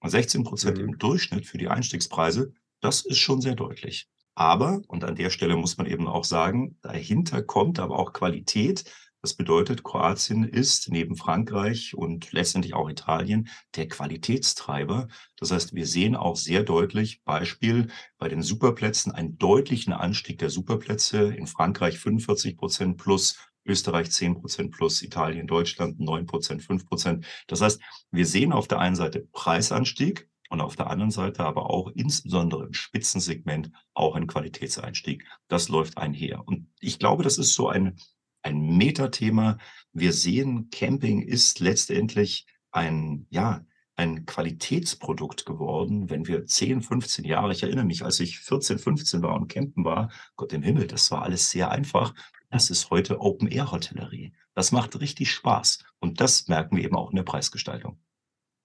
Und 0.00 0.10
16 0.10 0.44
Prozent 0.44 0.78
mhm. 0.78 0.84
im 0.84 0.98
Durchschnitt 0.98 1.46
für 1.46 1.58
die 1.58 1.68
Einstiegspreise, 1.68 2.52
das 2.80 3.04
ist 3.04 3.18
schon 3.18 3.42
sehr 3.42 3.54
deutlich. 3.54 4.08
Aber, 4.34 4.80
und 4.86 5.04
an 5.04 5.16
der 5.16 5.28
Stelle 5.28 5.54
muss 5.56 5.76
man 5.76 5.86
eben 5.86 6.06
auch 6.06 6.24
sagen, 6.24 6.78
dahinter 6.80 7.42
kommt 7.42 7.78
aber 7.78 7.98
auch 7.98 8.14
Qualität. 8.14 8.84
Das 9.22 9.34
bedeutet, 9.34 9.82
Kroatien 9.82 10.44
ist 10.44 10.90
neben 10.90 11.14
Frankreich 11.14 11.94
und 11.94 12.32
letztendlich 12.32 12.72
auch 12.72 12.88
Italien 12.88 13.48
der 13.76 13.86
Qualitätstreiber. 13.86 15.08
Das 15.36 15.50
heißt, 15.50 15.74
wir 15.74 15.86
sehen 15.86 16.16
auch 16.16 16.36
sehr 16.36 16.62
deutlich 16.62 17.22
Beispiel 17.24 17.88
bei 18.16 18.28
den 18.28 18.40
Superplätzen 18.40 19.12
einen 19.12 19.36
deutlichen 19.36 19.92
Anstieg 19.92 20.38
der 20.38 20.48
Superplätze. 20.48 21.34
In 21.34 21.46
Frankreich 21.46 21.98
45 21.98 22.56
Prozent 22.56 22.96
plus, 22.96 23.36
Österreich 23.66 24.10
10 24.10 24.40
Prozent 24.40 24.70
plus, 24.72 25.02
Italien, 25.02 25.46
Deutschland 25.46 26.00
9 26.00 26.24
Prozent, 26.24 26.62
5 26.62 26.86
Prozent. 26.86 27.26
Das 27.46 27.60
heißt, 27.60 27.78
wir 28.10 28.26
sehen 28.26 28.52
auf 28.52 28.68
der 28.68 28.78
einen 28.78 28.96
Seite 28.96 29.28
Preisanstieg 29.32 30.30
und 30.48 30.62
auf 30.62 30.76
der 30.76 30.88
anderen 30.88 31.10
Seite 31.10 31.44
aber 31.44 31.68
auch 31.68 31.88
insbesondere 31.94 32.64
im 32.64 32.72
Spitzensegment 32.72 33.70
auch 33.92 34.16
ein 34.16 34.26
Qualitätseinstieg. 34.26 35.26
Das 35.48 35.68
läuft 35.68 35.98
einher. 35.98 36.42
Und 36.46 36.68
ich 36.80 36.98
glaube, 36.98 37.22
das 37.22 37.36
ist 37.36 37.54
so 37.54 37.68
ein 37.68 37.98
ein 38.42 38.76
Metathema. 38.76 39.58
Wir 39.92 40.12
sehen, 40.12 40.70
Camping 40.70 41.22
ist 41.22 41.60
letztendlich 41.60 42.46
ein, 42.70 43.26
ja, 43.30 43.64
ein 43.96 44.24
Qualitätsprodukt 44.24 45.44
geworden. 45.44 46.08
Wenn 46.08 46.26
wir 46.26 46.46
10, 46.46 46.82
15 46.82 47.24
Jahre, 47.24 47.52
ich 47.52 47.62
erinnere 47.62 47.84
mich, 47.84 48.04
als 48.04 48.18
ich 48.20 48.38
14, 48.40 48.78
15 48.78 49.22
war 49.22 49.34
und 49.34 49.48
campen 49.48 49.84
war, 49.84 50.10
Gott 50.36 50.52
im 50.52 50.62
Himmel, 50.62 50.86
das 50.86 51.10
war 51.10 51.22
alles 51.22 51.50
sehr 51.50 51.70
einfach. 51.70 52.14
Das 52.48 52.70
ist 52.70 52.90
heute 52.90 53.20
Open-Air-Hotellerie. 53.20 54.32
Das 54.54 54.72
macht 54.72 54.98
richtig 55.00 55.30
Spaß. 55.30 55.84
Und 56.00 56.20
das 56.20 56.48
merken 56.48 56.76
wir 56.76 56.84
eben 56.84 56.96
auch 56.96 57.10
in 57.10 57.16
der 57.16 57.22
Preisgestaltung. 57.22 58.00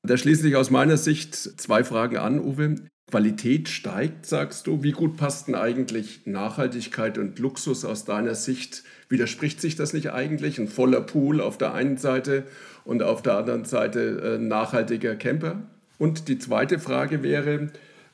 Da 0.04 0.18
schließe 0.18 0.48
ich 0.48 0.56
aus 0.56 0.70
meiner 0.70 0.98
Sicht 0.98 1.36
zwei 1.36 1.84
Fragen 1.84 2.18
an, 2.18 2.40
Uwe. 2.40 2.90
Qualität 3.08 3.70
steigt, 3.70 4.26
sagst 4.26 4.66
du. 4.66 4.82
Wie 4.82 4.92
gut 4.92 5.16
passt 5.16 5.48
denn 5.48 5.56
eigentlich 5.56 6.22
Nachhaltigkeit 6.26 7.18
und 7.18 7.38
Luxus 7.38 7.86
aus 7.86 8.04
deiner 8.04 8.34
Sicht? 8.34 8.84
Widerspricht 9.10 9.62
sich 9.62 9.76
das 9.76 9.94
nicht 9.94 10.12
eigentlich? 10.12 10.60
Ein 10.60 10.68
voller 10.68 11.02
Pool 11.02 11.40
auf 11.40 11.58
der 11.58 11.74
einen 11.74 11.98
Seite 11.98 12.46
und 12.84 13.04
auf 13.04 13.22
der 13.22 13.36
anderen 13.38 13.66
Seite 13.66 14.38
äh, 14.38 14.38
nachhaltiger 14.40 15.16
Camper? 15.16 15.62
Und 16.00 16.28
die 16.28 16.40
zweite 16.40 16.80
Frage 16.80 17.22
wäre, 17.22 17.70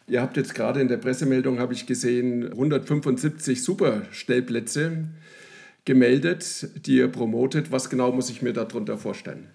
ihr 0.08 0.22
habt 0.22 0.36
jetzt 0.36 0.56
gerade 0.56 0.82
in 0.82 0.90
der 0.90 0.98
Pressemeldung, 0.98 1.60
habe 1.60 1.74
ich 1.74 1.88
gesehen, 1.88 2.52
175 2.52 3.64
Superstellplätze 3.64 5.06
gemeldet, 5.86 6.68
die 6.86 6.98
ihr 6.98 7.08
promotet. 7.08 7.72
Was 7.72 7.90
genau 7.90 8.12
muss 8.12 8.30
ich 8.30 8.42
mir 8.42 8.54
darunter 8.54 8.98
vorstellen? 8.98 9.48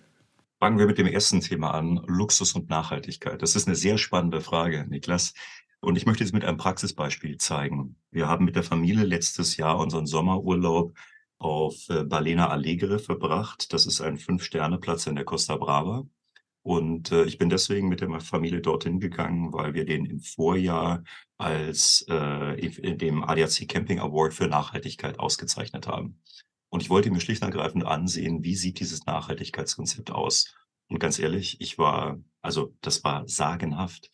Fangen 0.58 0.78
wir 0.78 0.86
mit 0.86 0.96
dem 0.96 1.06
ersten 1.06 1.40
Thema 1.40 1.72
an, 1.72 2.02
Luxus 2.06 2.54
und 2.54 2.70
Nachhaltigkeit. 2.70 3.42
Das 3.42 3.56
ist 3.56 3.66
eine 3.66 3.76
sehr 3.76 3.98
spannende 3.98 4.40
Frage, 4.40 4.86
Niklas. 4.88 5.34
Und 5.80 5.96
ich 5.96 6.06
möchte 6.06 6.24
es 6.24 6.32
mit 6.32 6.44
einem 6.44 6.56
Praxisbeispiel 6.56 7.36
zeigen. 7.36 7.96
Wir 8.10 8.26
haben 8.26 8.46
mit 8.46 8.56
der 8.56 8.62
Familie 8.62 9.04
letztes 9.04 9.58
Jahr 9.58 9.78
unseren 9.78 10.06
Sommerurlaub 10.06 10.96
auf 11.38 11.74
äh, 11.90 12.04
Balena 12.04 12.48
Alegre 12.48 12.98
verbracht. 12.98 13.72
Das 13.74 13.84
ist 13.84 14.00
ein 14.00 14.16
Fünf-Sterne-Platz 14.16 15.06
in 15.06 15.16
der 15.16 15.26
Costa 15.26 15.56
Brava. 15.56 16.06
Und 16.62 17.12
äh, 17.12 17.24
ich 17.24 17.36
bin 17.36 17.50
deswegen 17.50 17.88
mit 17.88 18.00
der 18.00 18.20
Familie 18.20 18.60
dorthin 18.60 18.98
gegangen, 18.98 19.52
weil 19.52 19.74
wir 19.74 19.84
den 19.84 20.06
im 20.06 20.20
Vorjahr 20.20 21.04
als 21.36 22.06
äh, 22.08 22.96
dem 22.96 23.22
ADAC 23.22 23.68
Camping 23.68 24.00
Award 24.00 24.32
für 24.32 24.48
Nachhaltigkeit 24.48 25.20
ausgezeichnet 25.20 25.86
haben. 25.86 26.20
Und 26.76 26.82
ich 26.82 26.90
wollte 26.90 27.10
mir 27.10 27.20
schlicht 27.20 27.40
und 27.40 27.48
ergreifend 27.48 27.86
ansehen, 27.86 28.44
wie 28.44 28.54
sieht 28.54 28.80
dieses 28.80 29.06
Nachhaltigkeitskonzept 29.06 30.10
aus. 30.10 30.54
Und 30.88 30.98
ganz 30.98 31.18
ehrlich, 31.18 31.58
ich 31.62 31.78
war, 31.78 32.18
also 32.42 32.74
das 32.82 33.02
war 33.02 33.26
sagenhaft. 33.26 34.10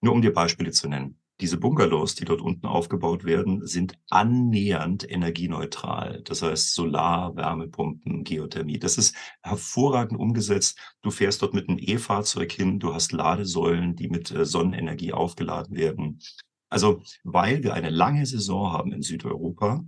Nur 0.00 0.14
um 0.14 0.22
dir 0.22 0.32
Beispiele 0.32 0.70
zu 0.70 0.88
nennen. 0.88 1.20
Diese 1.42 1.58
Bungalows, 1.58 2.14
die 2.14 2.24
dort 2.24 2.40
unten 2.40 2.64
aufgebaut 2.64 3.24
werden, 3.24 3.66
sind 3.66 3.98
annähernd 4.08 5.06
energieneutral. 5.06 6.22
Das 6.22 6.40
heißt 6.40 6.72
Solar, 6.72 7.36
Wärmepumpen, 7.36 8.24
Geothermie. 8.24 8.78
Das 8.78 8.96
ist 8.96 9.14
hervorragend 9.42 10.18
umgesetzt. 10.18 10.78
Du 11.02 11.10
fährst 11.10 11.42
dort 11.42 11.52
mit 11.52 11.68
einem 11.68 11.78
E-Fahrzeug 11.78 12.50
hin. 12.50 12.78
Du 12.78 12.94
hast 12.94 13.12
Ladesäulen, 13.12 13.94
die 13.94 14.08
mit 14.08 14.30
äh, 14.30 14.46
Sonnenenergie 14.46 15.12
aufgeladen 15.12 15.76
werden. 15.76 16.20
Also, 16.70 17.02
weil 17.24 17.62
wir 17.62 17.74
eine 17.74 17.90
lange 17.90 18.24
Saison 18.24 18.72
haben 18.72 18.92
in 18.92 19.02
Südeuropa, 19.02 19.84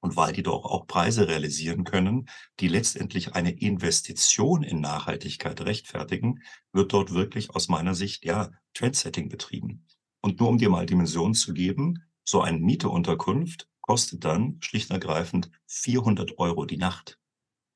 und 0.00 0.16
weil 0.16 0.32
die 0.32 0.42
doch 0.42 0.64
auch 0.64 0.86
Preise 0.86 1.28
realisieren 1.28 1.84
können, 1.84 2.28
die 2.60 2.68
letztendlich 2.68 3.34
eine 3.34 3.50
Investition 3.50 4.62
in 4.62 4.80
Nachhaltigkeit 4.80 5.60
rechtfertigen, 5.62 6.42
wird 6.72 6.92
dort 6.92 7.12
wirklich 7.12 7.50
aus 7.50 7.68
meiner 7.68 7.94
Sicht 7.94 8.24
ja 8.24 8.50
Trendsetting 8.74 9.28
betrieben. 9.28 9.86
Und 10.20 10.40
nur 10.40 10.48
um 10.48 10.58
dir 10.58 10.70
mal 10.70 10.86
Dimensionen 10.86 11.34
zu 11.34 11.54
geben, 11.54 12.02
so 12.24 12.40
eine 12.40 12.58
Mieteunterkunft 12.58 13.68
kostet 13.80 14.24
dann 14.24 14.58
schlicht 14.60 14.90
und 14.90 14.94
ergreifend 14.94 15.50
400 15.66 16.38
Euro 16.38 16.64
die 16.66 16.76
Nacht. 16.76 17.18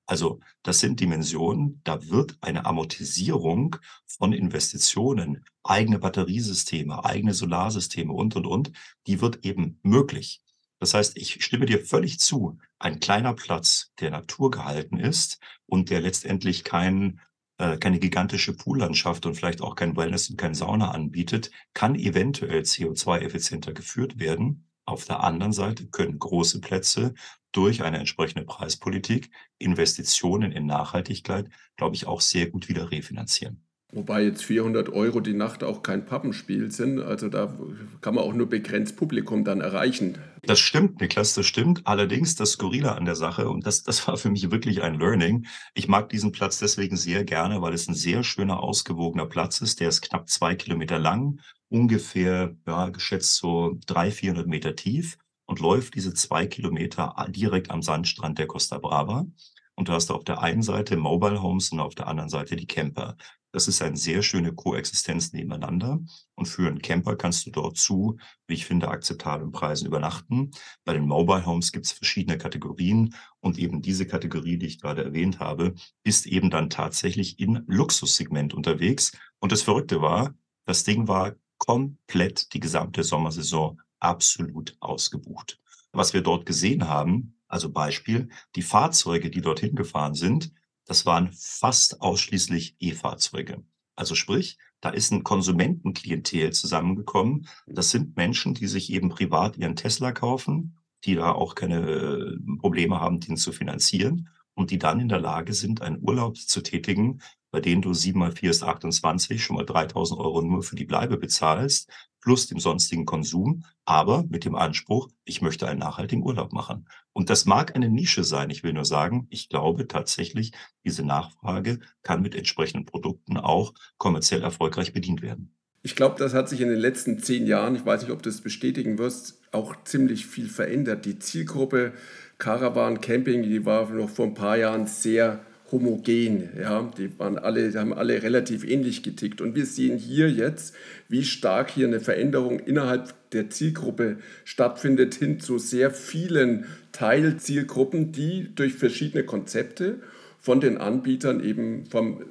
Also 0.06 0.40
das 0.64 0.80
sind 0.80 0.98
Dimensionen, 0.98 1.80
da 1.84 2.08
wird 2.08 2.36
eine 2.40 2.66
Amortisierung 2.66 3.76
von 4.08 4.32
Investitionen, 4.32 5.44
eigene 5.62 6.00
Batteriesysteme, 6.00 7.04
eigene 7.04 7.32
Solarsysteme 7.32 8.12
und, 8.12 8.34
und, 8.34 8.46
und, 8.46 8.72
die 9.06 9.20
wird 9.20 9.44
eben 9.44 9.78
möglich. 9.84 10.42
Das 10.80 10.94
heißt, 10.94 11.16
ich 11.16 11.44
stimme 11.44 11.66
dir 11.66 11.84
völlig 11.84 12.18
zu, 12.18 12.58
ein 12.78 12.98
kleiner 12.98 13.34
Platz, 13.34 13.92
der 14.00 14.10
naturgehalten 14.10 14.98
ist 14.98 15.38
und 15.66 15.90
der 15.90 16.00
letztendlich 16.00 16.64
kein 16.64 17.20
äh, 17.60 17.76
keine 17.76 17.98
gigantische 17.98 18.56
Poollandschaft 18.56 19.26
und 19.26 19.34
vielleicht 19.34 19.60
auch 19.60 19.76
kein 19.76 19.94
Wellness 19.94 20.30
und 20.30 20.38
kein 20.38 20.54
Sauna 20.54 20.92
anbietet, 20.92 21.50
kann 21.74 21.94
eventuell 21.94 22.62
CO2-effizienter 22.62 23.74
geführt 23.74 24.18
werden. 24.18 24.66
Auf 24.86 25.04
der 25.04 25.22
anderen 25.22 25.52
Seite 25.52 25.86
können 25.86 26.18
große 26.18 26.62
Plätze 26.62 27.12
durch 27.52 27.82
eine 27.82 27.98
entsprechende 27.98 28.46
Preispolitik 28.46 29.30
Investitionen 29.58 30.52
in 30.52 30.64
Nachhaltigkeit, 30.64 31.50
glaube 31.76 31.96
ich, 31.96 32.06
auch 32.06 32.22
sehr 32.22 32.48
gut 32.48 32.70
wieder 32.70 32.90
refinanzieren. 32.90 33.66
Wobei 33.92 34.22
jetzt 34.22 34.44
400 34.44 34.88
Euro 34.90 35.20
die 35.20 35.34
Nacht 35.34 35.64
auch 35.64 35.82
kein 35.82 36.06
Pappenspiel 36.06 36.70
sind. 36.70 37.00
Also 37.00 37.28
da 37.28 37.52
kann 38.00 38.14
man 38.14 38.22
auch 38.22 38.32
nur 38.32 38.48
begrenzt 38.48 38.96
Publikum 38.96 39.44
dann 39.44 39.60
erreichen. 39.60 40.18
Das 40.42 40.60
stimmt, 40.60 41.00
Niklas, 41.00 41.34
das 41.34 41.46
stimmt. 41.46 41.86
Allerdings 41.86 42.36
das 42.36 42.52
Skurrile 42.52 42.94
an 42.94 43.04
der 43.04 43.16
Sache, 43.16 43.48
und 43.48 43.66
das, 43.66 43.82
das 43.82 44.06
war 44.06 44.16
für 44.16 44.30
mich 44.30 44.50
wirklich 44.50 44.82
ein 44.82 44.94
Learning. 44.94 45.46
Ich 45.74 45.88
mag 45.88 46.08
diesen 46.08 46.30
Platz 46.30 46.58
deswegen 46.58 46.96
sehr 46.96 47.24
gerne, 47.24 47.62
weil 47.62 47.74
es 47.74 47.88
ein 47.88 47.94
sehr 47.94 48.22
schöner, 48.22 48.62
ausgewogener 48.62 49.26
Platz 49.26 49.60
ist. 49.60 49.80
Der 49.80 49.88
ist 49.88 50.02
knapp 50.02 50.28
zwei 50.28 50.54
Kilometer 50.54 50.98
lang, 50.98 51.40
ungefähr, 51.68 52.54
ja, 52.66 52.90
geschätzt 52.90 53.36
so 53.36 53.76
drei, 53.86 54.12
vierhundert 54.12 54.46
Meter 54.46 54.76
tief 54.76 55.18
und 55.46 55.58
läuft 55.58 55.96
diese 55.96 56.14
zwei 56.14 56.46
Kilometer 56.46 57.14
direkt 57.28 57.72
am 57.72 57.82
Sandstrand 57.82 58.38
der 58.38 58.46
Costa 58.46 58.78
Brava. 58.78 59.26
Und 59.74 59.88
du 59.88 59.92
hast 59.92 60.10
auf 60.10 60.24
der 60.24 60.40
einen 60.40 60.62
Seite 60.62 60.96
Mobile 60.96 61.42
Homes 61.42 61.72
und 61.72 61.80
auf 61.80 61.94
der 61.94 62.06
anderen 62.06 62.28
Seite 62.28 62.54
die 62.54 62.66
Camper. 62.66 63.16
Das 63.52 63.66
ist 63.66 63.82
eine 63.82 63.96
sehr 63.96 64.22
schöne 64.22 64.52
Koexistenz 64.52 65.32
nebeneinander. 65.32 66.00
Und 66.34 66.46
für 66.46 66.68
einen 66.68 66.82
Camper 66.82 67.16
kannst 67.16 67.46
du 67.46 67.50
dort 67.50 67.76
zu, 67.76 68.18
wie 68.46 68.54
ich 68.54 68.66
finde, 68.66 68.88
akzeptablen 68.88 69.50
Preisen 69.50 69.86
übernachten. 69.86 70.52
Bei 70.84 70.92
den 70.92 71.06
Mobile 71.06 71.44
Homes 71.46 71.72
gibt 71.72 71.86
es 71.86 71.92
verschiedene 71.92 72.38
Kategorien. 72.38 73.14
Und 73.40 73.58
eben 73.58 73.82
diese 73.82 74.06
Kategorie, 74.06 74.56
die 74.56 74.66
ich 74.66 74.80
gerade 74.80 75.02
erwähnt 75.02 75.40
habe, 75.40 75.74
ist 76.04 76.26
eben 76.26 76.50
dann 76.50 76.70
tatsächlich 76.70 77.40
im 77.40 77.64
Luxussegment 77.66 78.54
unterwegs. 78.54 79.12
Und 79.40 79.50
das 79.50 79.62
Verrückte 79.62 80.00
war, 80.00 80.34
das 80.64 80.84
Ding 80.84 81.08
war 81.08 81.34
komplett 81.58 82.54
die 82.54 82.60
gesamte 82.60 83.02
Sommersaison 83.02 83.80
absolut 83.98 84.76
ausgebucht. 84.80 85.60
Was 85.92 86.14
wir 86.14 86.22
dort 86.22 86.46
gesehen 86.46 86.88
haben, 86.88 87.34
also 87.48 87.70
Beispiel, 87.70 88.28
die 88.54 88.62
Fahrzeuge, 88.62 89.28
die 89.28 89.40
dorthin 89.40 89.74
gefahren 89.74 90.14
sind, 90.14 90.52
das 90.86 91.06
waren 91.06 91.30
fast 91.32 92.00
ausschließlich 92.00 92.76
E-Fahrzeuge. 92.80 93.62
Also 93.96 94.14
sprich, 94.14 94.58
da 94.80 94.90
ist 94.90 95.12
ein 95.12 95.24
Konsumentenklientel 95.24 96.52
zusammengekommen. 96.52 97.46
Das 97.66 97.90
sind 97.90 98.16
Menschen, 98.16 98.54
die 98.54 98.66
sich 98.66 98.90
eben 98.90 99.10
privat 99.10 99.56
ihren 99.58 99.76
Tesla 99.76 100.12
kaufen, 100.12 100.78
die 101.04 101.14
da 101.14 101.32
auch 101.32 101.54
keine 101.54 101.80
äh, 101.80 102.36
Probleme 102.58 103.00
haben, 103.00 103.20
den 103.20 103.36
zu 103.36 103.52
finanzieren 103.52 104.28
und 104.54 104.70
die 104.70 104.78
dann 104.78 105.00
in 105.00 105.08
der 105.08 105.20
Lage 105.20 105.52
sind, 105.52 105.82
einen 105.82 106.02
Urlaub 106.02 106.36
zu 106.36 106.62
tätigen, 106.62 107.20
bei 107.50 107.60
denen 107.60 107.82
du 107.82 107.92
7 107.92 108.18
mal 108.18 108.32
4 108.32 108.50
ist 108.50 108.62
28, 108.62 109.42
schon 109.42 109.56
mal 109.56 109.66
3000 109.66 110.20
Euro 110.20 110.42
nur 110.42 110.62
für 110.62 110.76
die 110.76 110.84
Bleibe 110.84 111.16
bezahlst, 111.16 111.90
plus 112.20 112.46
dem 112.46 112.58
sonstigen 112.58 113.06
Konsum, 113.06 113.64
aber 113.84 114.24
mit 114.28 114.44
dem 114.44 114.54
Anspruch, 114.54 115.08
ich 115.24 115.42
möchte 115.42 115.66
einen 115.66 115.80
nachhaltigen 115.80 116.22
Urlaub 116.24 116.52
machen. 116.52 116.88
Und 117.12 117.30
das 117.30 117.44
mag 117.44 117.74
eine 117.74 117.88
Nische 117.88 118.24
sein. 118.24 118.50
Ich 118.50 118.62
will 118.62 118.72
nur 118.72 118.84
sagen, 118.84 119.26
ich 119.30 119.48
glaube 119.48 119.88
tatsächlich, 119.88 120.52
diese 120.84 121.04
Nachfrage 121.04 121.80
kann 122.02 122.22
mit 122.22 122.34
entsprechenden 122.34 122.86
Produkten 122.86 123.36
auch 123.36 123.74
kommerziell 123.98 124.42
erfolgreich 124.42 124.92
bedient 124.92 125.22
werden. 125.22 125.54
Ich 125.82 125.96
glaube, 125.96 126.16
das 126.18 126.34
hat 126.34 126.48
sich 126.48 126.60
in 126.60 126.68
den 126.68 126.78
letzten 126.78 127.20
zehn 127.20 127.46
Jahren, 127.46 127.74
ich 127.74 127.86
weiß 127.86 128.02
nicht, 128.02 128.10
ob 128.10 128.22
du 128.22 128.28
das 128.28 128.42
bestätigen 128.42 128.98
wirst, 128.98 129.40
auch 129.50 129.74
ziemlich 129.84 130.26
viel 130.26 130.48
verändert. 130.48 131.06
Die 131.06 131.18
Zielgruppe 131.18 131.94
Caravan 132.36 133.00
Camping, 133.00 133.42
die 133.42 133.64
war 133.64 133.88
noch 133.88 134.10
vor 134.10 134.26
ein 134.26 134.34
paar 134.34 134.58
Jahren 134.58 134.86
sehr 134.86 135.44
homogen. 135.72 136.50
Ja? 136.58 136.90
Die, 136.96 137.18
waren 137.18 137.38
alle, 137.38 137.70
die 137.70 137.78
haben 137.78 137.92
alle 137.92 138.22
relativ 138.22 138.64
ähnlich 138.64 139.02
getickt. 139.02 139.40
Und 139.40 139.54
wir 139.54 139.66
sehen 139.66 139.98
hier 139.98 140.30
jetzt, 140.30 140.74
wie 141.08 141.24
stark 141.24 141.70
hier 141.70 141.86
eine 141.86 142.00
Veränderung 142.00 142.60
innerhalb 142.60 143.14
der 143.30 143.50
Zielgruppe 143.50 144.18
stattfindet, 144.44 145.14
hin 145.14 145.40
zu 145.40 145.58
sehr 145.58 145.90
vielen 145.90 146.66
Teilzielgruppen, 146.92 148.12
die 148.12 148.48
durch 148.54 148.74
verschiedene 148.74 149.24
Konzepte 149.24 150.00
von 150.40 150.60
den 150.60 150.78
Anbietern 150.78 151.42
eben 151.42 151.86
vom, 151.86 152.24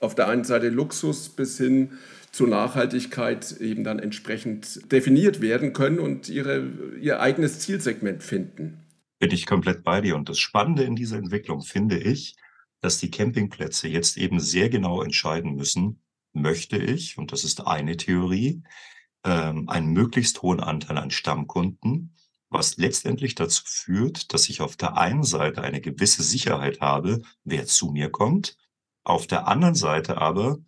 auf 0.00 0.14
der 0.14 0.28
einen 0.28 0.44
Seite 0.44 0.68
Luxus 0.68 1.28
bis 1.28 1.58
hin 1.58 1.90
zur 2.32 2.48
Nachhaltigkeit 2.48 3.60
eben 3.60 3.82
dann 3.82 3.98
entsprechend 3.98 4.92
definiert 4.92 5.40
werden 5.40 5.72
können 5.72 5.98
und 5.98 6.28
ihre, 6.28 6.70
ihr 7.00 7.20
eigenes 7.20 7.60
Zielsegment 7.60 8.22
finden. 8.22 8.78
Bin 9.18 9.30
ich 9.30 9.46
komplett 9.46 9.82
bei 9.82 10.02
dir. 10.02 10.16
Und 10.16 10.28
das 10.28 10.38
Spannende 10.38 10.82
in 10.82 10.96
dieser 10.96 11.16
Entwicklung 11.16 11.62
finde 11.62 11.98
ich, 11.98 12.36
dass 12.80 12.98
die 12.98 13.10
Campingplätze 13.10 13.88
jetzt 13.88 14.16
eben 14.16 14.40
sehr 14.40 14.68
genau 14.68 15.02
entscheiden 15.02 15.54
müssen, 15.54 16.02
möchte 16.32 16.76
ich, 16.76 17.18
und 17.18 17.32
das 17.32 17.44
ist 17.44 17.66
eine 17.66 17.96
Theorie, 17.96 18.62
ähm, 19.24 19.68
einen 19.68 19.92
möglichst 19.92 20.42
hohen 20.42 20.60
Anteil 20.60 20.98
an 20.98 21.10
Stammkunden, 21.10 22.16
was 22.48 22.76
letztendlich 22.76 23.34
dazu 23.34 23.62
führt, 23.64 24.32
dass 24.32 24.48
ich 24.48 24.60
auf 24.60 24.76
der 24.76 24.96
einen 24.96 25.24
Seite 25.24 25.62
eine 25.62 25.80
gewisse 25.80 26.22
Sicherheit 26.22 26.80
habe, 26.80 27.22
wer 27.44 27.66
zu 27.66 27.90
mir 27.90 28.10
kommt, 28.10 28.56
auf 29.04 29.26
der 29.26 29.48
anderen 29.48 29.74
Seite 29.74 30.18
aber 30.18 30.58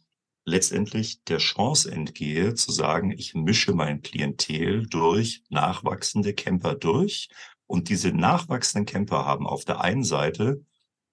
letztendlich 0.45 1.23
der 1.25 1.39
Chance 1.39 1.91
entgehe, 1.91 2.55
zu 2.55 2.73
sagen, 2.73 3.13
ich 3.13 3.35
mische 3.35 3.75
mein 3.75 4.03
Klientel 4.03 4.87
durch 4.87 5.43
nachwachsende 5.51 6.35
Camper 6.35 6.75
durch. 6.75 7.29
Und 7.67 7.91
diese 7.91 8.13
nachwachsenden 8.13 8.87
Camper 8.87 9.27
haben 9.27 9.47
auf 9.47 9.65
der 9.65 9.83
einen 9.83 10.05
Seite 10.05 10.65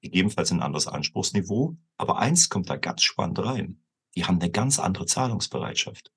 gegebenenfalls 0.05 0.51
ein 0.51 0.61
anderes 0.61 0.87
Anspruchsniveau. 0.87 1.77
Aber 1.97 2.19
eins 2.19 2.49
kommt 2.49 2.69
da 2.69 2.77
ganz 2.77 3.03
spannend 3.03 3.39
rein. 3.39 3.81
Die 4.15 4.25
haben 4.25 4.39
eine 4.39 4.49
ganz 4.49 4.79
andere 4.79 5.05
Zahlungsbereitschaft. 5.05 6.11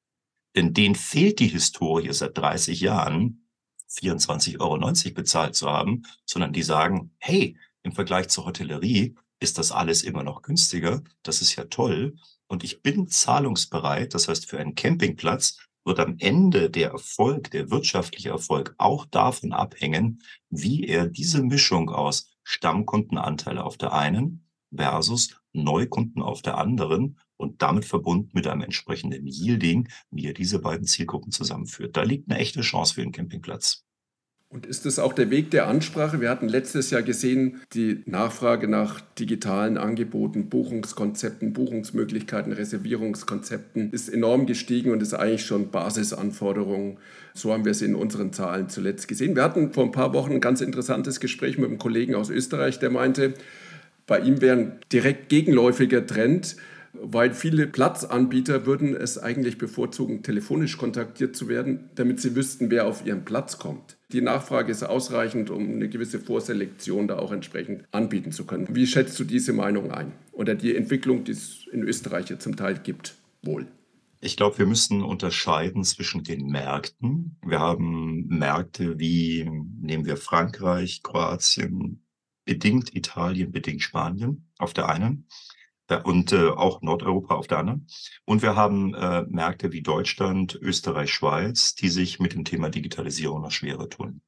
Denn 0.55 0.73
denen 0.75 0.95
fehlt 0.95 1.41
die 1.41 1.49
Historie 1.49 2.13
seit 2.13 2.39
30 2.39 2.81
Jahren, 2.81 3.49
24,90 3.91 4.61
Euro 4.61 5.15
bezahlt 5.15 5.55
zu 5.55 5.69
haben, 5.69 6.03
sondern 6.25 6.53
die 6.53 6.63
sagen, 6.63 7.15
hey, 7.19 7.57
im 7.83 7.93
Vergleich 7.93 8.29
zur 8.29 8.47
Hotellerie 8.47 9.17
ist 9.41 9.59
das 9.59 9.73
alles 9.73 10.03
immer 10.03 10.23
noch 10.23 10.43
günstiger. 10.43 11.03
Das 11.23 11.41
ist 11.41 11.57
ja 11.57 11.65
toll. 11.65 12.17
Und 12.49 12.65
ich 12.65 12.83
bin 12.83 13.09
zahlungsbereit. 13.09 14.15
Das 14.15 14.29
heißt, 14.29 14.47
für 14.47 14.59
einen 14.59 14.75
Campingplatz 14.75 15.59
wird 15.85 16.01
am 16.01 16.17
Ende 16.19 16.71
der 16.71 16.91
Erfolg, 16.91 17.51
der 17.51 17.71
wirtschaftliche 17.71 18.31
Erfolg 18.31 18.75
auch 18.79 19.07
davon 19.07 19.53
abhängen, 19.53 20.23
wie 20.51 20.85
er 20.87 21.07
diese 21.07 21.43
Mischung 21.43 21.91
aus 21.91 22.31
Stammkundenanteile 22.51 23.63
auf 23.63 23.77
der 23.77 23.93
einen 23.93 24.49
versus 24.75 25.39
Neukunden 25.53 26.23
auf 26.23 26.41
der 26.41 26.57
anderen 26.57 27.19
und 27.37 27.61
damit 27.61 27.85
verbunden 27.85 28.31
mit 28.33 28.47
einem 28.47 28.63
entsprechenden 28.63 29.27
Yielding, 29.27 29.91
wie 30.11 30.29
er 30.29 30.33
diese 30.33 30.59
beiden 30.59 30.87
Zielgruppen 30.87 31.31
zusammenführt. 31.31 31.95
Da 31.99 32.05
liegt 32.05 32.31
eine 32.31 32.41
echte 32.41 32.63
Chance 32.63 32.95
für 32.95 33.03
den 33.03 33.13
Campingplatz. 33.13 33.85
Und 34.51 34.65
ist 34.65 34.87
das 34.87 34.99
auch 34.99 35.13
der 35.13 35.31
Weg 35.31 35.51
der 35.51 35.67
Ansprache? 35.67 36.23
Wir 36.23 36.31
hatten 36.31 36.49
letztes 36.49 36.89
Jahr 36.91 37.03
gesehen, 37.03 37.61
die 37.75 38.03
Nachfrage 38.07 38.67
nach 38.67 39.03
digitalen 39.19 39.77
Angeboten, 39.77 40.49
Buchungskonzepten, 40.49 41.53
Buchungsmöglichkeiten, 41.53 42.53
Reservierungskonzepten 42.55 43.93
ist 43.93 44.09
enorm 44.09 44.47
gestiegen 44.47 44.91
und 44.91 45.03
ist 45.03 45.13
eigentlich 45.13 45.45
schon 45.45 45.71
Basisanforderung. 45.71 46.99
So 47.35 47.53
haben 47.53 47.67
wir 47.67 47.73
es 47.73 47.83
in 47.83 47.95
unseren 47.95 48.33
Zahlen 48.33 48.71
zuletzt 48.71 49.07
gesehen. 49.07 49.37
Wir 49.37 49.43
hatten 49.43 49.75
vor 49.75 49.85
ein 49.85 49.93
paar 49.93 50.15
Wochen 50.15 50.33
ein 50.33 50.41
ganz 50.41 50.63
interessantes 50.63 51.21
Gespräch 51.21 51.59
mit 51.59 51.69
einem 51.69 51.79
Kollegen 51.79 52.15
aus 52.15 52.31
Österreich, 52.31 52.79
der 52.79 52.89
meinte, 52.89 53.35
bei 54.07 54.19
ihm 54.19 54.41
wäre 54.41 54.57
ein 54.57 54.73
direkt 54.91 55.29
gegenläufiger 55.29 56.07
Trend, 56.07 56.57
weil 56.93 57.33
viele 57.33 57.67
Platzanbieter 57.67 58.67
würden 58.67 58.95
es 58.95 59.19
eigentlich 59.19 59.59
bevorzugen, 59.59 60.23
telefonisch 60.23 60.77
kontaktiert 60.77 61.37
zu 61.37 61.49
werden, 61.49 61.91
damit 61.95 62.21
sie 62.21 62.35
wüssten, 62.35 62.71
wer 62.71 62.87
auf 62.87 63.05
ihren 63.05 63.25
Platz 63.25 63.59
kommt. 63.59 63.97
Die 64.13 64.21
Nachfrage 64.21 64.73
ist 64.73 64.83
ausreichend, 64.83 65.51
um 65.51 65.69
eine 65.69 65.89
gewisse 65.89 66.19
Vorselektion 66.19 67.09
da 67.09 67.19
auch 67.19 67.33
entsprechend 67.33 67.85
anbieten 67.93 68.33
zu 68.33 68.47
können. 68.47 68.69
Wie 68.71 68.87
schätzt 68.87 69.19
du 69.21 69.25
diese 69.25 69.53
Meinung 69.53 69.91
ein 69.91 70.13
oder 70.33 70.55
die 70.55 70.75
Entwicklung, 70.75 71.25
die 71.25 71.33
es 71.33 71.67
in 71.71 71.83
Österreich 71.83 72.37
zum 72.39 72.57
Teil 72.57 72.79
gibt, 72.83 73.17
wohl? 73.43 73.67
Ich 74.21 74.37
glaube, 74.37 74.59
wir 74.59 74.67
müssen 74.67 75.03
unterscheiden 75.03 75.85
zwischen 75.85 76.25
den 76.25 76.47
Märkten. 76.49 77.37
Wir 77.47 77.61
haben 77.61 78.27
Märkte 78.27 78.99
wie, 78.99 79.49
nehmen 79.81 80.07
wir 80.07 80.17
Frankreich, 80.17 81.03
Kroatien, 81.05 82.03
bedingt 82.45 82.97
Italien, 82.97 83.53
bedingt 83.53 83.83
Spanien 83.83 84.49
auf 84.59 84.75
der 84.75 84.89
einen 84.89 85.27
und 85.97 86.33
äh, 86.33 86.49
auch 86.49 86.83
Nordeuropa 86.83 87.35
auf 87.35 87.47
der 87.47 87.59
anderen. 87.59 87.87
Und 88.25 88.43
wir 88.43 88.57
haben 88.57 88.95
äh, 88.95 89.23
Märkte 89.29 89.73
wie 89.73 89.83
Deutschland, 89.83 90.55
Österreich, 90.61 91.13
Schweiz, 91.13 91.75
die 91.75 91.89
sich 91.89 92.21
mit 92.21 92.35
dem 92.35 92.45
Thema 92.45 92.69
Digitalisierung 92.69 93.41
noch 93.41 93.51
schwerer 93.51 93.89
tun. 93.89 94.21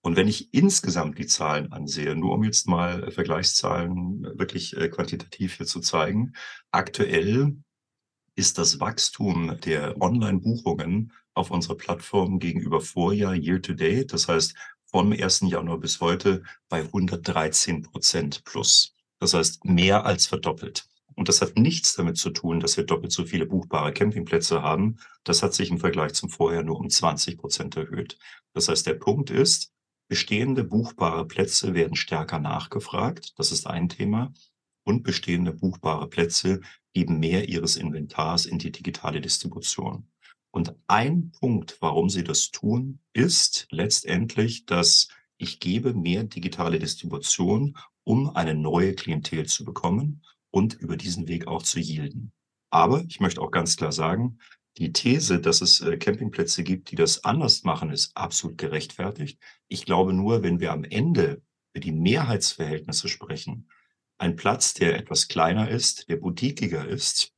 Und 0.00 0.16
wenn 0.16 0.28
ich 0.28 0.52
insgesamt 0.54 1.18
die 1.18 1.26
Zahlen 1.26 1.72
ansehe, 1.72 2.14
nur 2.14 2.34
um 2.34 2.44
jetzt 2.44 2.68
mal 2.68 3.04
äh, 3.04 3.10
Vergleichszahlen 3.10 4.22
wirklich 4.38 4.76
äh, 4.76 4.88
quantitativ 4.88 5.56
hier 5.56 5.66
zu 5.66 5.80
zeigen, 5.80 6.32
aktuell 6.70 7.56
ist 8.34 8.58
das 8.58 8.80
Wachstum 8.80 9.58
der 9.64 10.00
Online-Buchungen 10.00 11.12
auf 11.34 11.50
unserer 11.50 11.76
Plattform 11.76 12.38
gegenüber 12.38 12.80
Vorjahr 12.80 13.34
Year 13.34 13.60
to 13.60 13.74
Date, 13.74 14.12
das 14.12 14.28
heißt 14.28 14.54
vom 14.86 15.12
1. 15.12 15.42
Januar 15.46 15.78
bis 15.78 16.00
heute 16.00 16.42
bei 16.68 16.80
113 16.80 17.82
Prozent 17.82 18.44
plus. 18.44 18.94
Das 19.18 19.34
heißt, 19.34 19.64
mehr 19.64 20.04
als 20.06 20.26
verdoppelt. 20.26 20.88
Und 21.14 21.28
das 21.28 21.42
hat 21.42 21.58
nichts 21.58 21.94
damit 21.94 22.16
zu 22.16 22.30
tun, 22.30 22.60
dass 22.60 22.76
wir 22.76 22.84
doppelt 22.84 23.10
so 23.10 23.24
viele 23.24 23.44
buchbare 23.44 23.92
Campingplätze 23.92 24.62
haben. 24.62 24.98
Das 25.24 25.42
hat 25.42 25.52
sich 25.52 25.70
im 25.70 25.80
Vergleich 25.80 26.12
zum 26.12 26.30
Vorjahr 26.30 26.62
nur 26.62 26.78
um 26.78 26.88
20 26.88 27.38
Prozent 27.38 27.76
erhöht. 27.76 28.18
Das 28.54 28.68
heißt, 28.68 28.86
der 28.86 28.94
Punkt 28.94 29.30
ist, 29.30 29.72
bestehende 30.08 30.62
buchbare 30.62 31.26
Plätze 31.26 31.74
werden 31.74 31.96
stärker 31.96 32.38
nachgefragt. 32.38 33.36
Das 33.36 33.50
ist 33.50 33.66
ein 33.66 33.88
Thema. 33.88 34.32
Und 34.84 35.02
bestehende 35.02 35.52
buchbare 35.52 36.08
Plätze 36.08 36.60
geben 36.94 37.18
mehr 37.18 37.48
ihres 37.48 37.76
Inventars 37.76 38.46
in 38.46 38.58
die 38.58 38.70
digitale 38.70 39.20
Distribution. 39.20 40.06
Und 40.50 40.74
ein 40.86 41.32
Punkt, 41.32 41.78
warum 41.80 42.08
sie 42.08 42.24
das 42.24 42.50
tun, 42.50 43.00
ist 43.12 43.66
letztendlich, 43.70 44.66
dass 44.66 45.08
ich 45.36 45.60
gebe 45.60 45.94
mehr 45.94 46.24
digitale 46.24 46.78
Distribution 46.78 47.76
um 48.08 48.34
eine 48.34 48.54
neue 48.54 48.94
Klientel 48.94 49.44
zu 49.44 49.66
bekommen 49.66 50.22
und 50.50 50.72
über 50.72 50.96
diesen 50.96 51.28
Weg 51.28 51.46
auch 51.46 51.62
zu 51.62 51.78
yielden. 51.78 52.32
Aber 52.70 53.04
ich 53.06 53.20
möchte 53.20 53.42
auch 53.42 53.50
ganz 53.50 53.76
klar 53.76 53.92
sagen, 53.92 54.38
die 54.78 54.94
These, 54.94 55.40
dass 55.40 55.60
es 55.60 55.80
äh, 55.82 55.98
Campingplätze 55.98 56.62
gibt, 56.62 56.90
die 56.90 56.96
das 56.96 57.24
anders 57.24 57.64
machen, 57.64 57.90
ist 57.90 58.16
absolut 58.16 58.56
gerechtfertigt. 58.56 59.38
Ich 59.68 59.84
glaube 59.84 60.14
nur, 60.14 60.42
wenn 60.42 60.58
wir 60.58 60.72
am 60.72 60.84
Ende 60.84 61.42
über 61.74 61.80
die 61.80 61.92
Mehrheitsverhältnisse 61.92 63.08
sprechen, 63.08 63.68
ein 64.16 64.36
Platz, 64.36 64.72
der 64.72 64.96
etwas 64.96 65.28
kleiner 65.28 65.68
ist, 65.68 66.08
der 66.08 66.16
boutiquiger 66.16 66.88
ist 66.88 67.34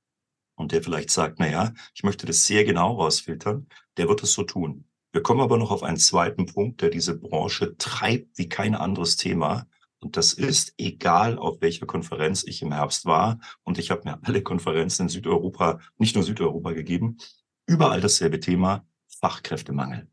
und 0.55 0.71
der 0.71 0.85
vielleicht 0.85 1.11
sagt, 1.11 1.41
na 1.41 1.51
ja, 1.51 1.75
ich 1.95 2.05
möchte 2.05 2.27
das 2.27 2.45
sehr 2.45 2.65
genau 2.65 2.93
rausfiltern, 2.93 3.67
der 3.97 4.09
wird 4.09 4.23
es 4.23 4.35
so 4.35 4.45
tun. 4.45 4.85
Wir 5.11 5.23
kommen 5.23 5.41
aber 5.41 5.59
noch 5.59 5.73
auf 5.73 5.83
einen 5.83 5.97
zweiten 5.97 6.47
Punkt, 6.47 6.81
der 6.81 6.91
diese 6.91 7.19
Branche 7.19 7.77
treibt 7.77 8.39
wie 8.39 8.49
kein 8.49 8.77
anderes 8.77 9.17
Thema. 9.17 9.67
Und 10.01 10.17
das 10.17 10.33
ist 10.33 10.75
egal, 10.79 11.39
auf 11.39 11.61
welcher 11.61 11.87
Konferenz 11.87 12.43
ich 12.43 12.63
im 12.63 12.73
Herbst 12.73 13.05
war. 13.05 13.39
Und 13.63 13.79
ich 13.79 13.91
habe 13.91 14.03
mir 14.05 14.19
alle 14.23 14.43
Konferenzen 14.43 15.03
in 15.03 15.09
Südeuropa, 15.09 15.81
nicht 15.99 16.15
nur 16.15 16.25
Südeuropa 16.25 16.73
gegeben, 16.73 17.19
überall 17.67 18.01
dasselbe 18.01 18.41
Thema, 18.41 18.87
Fachkräftemangel. 19.21 20.09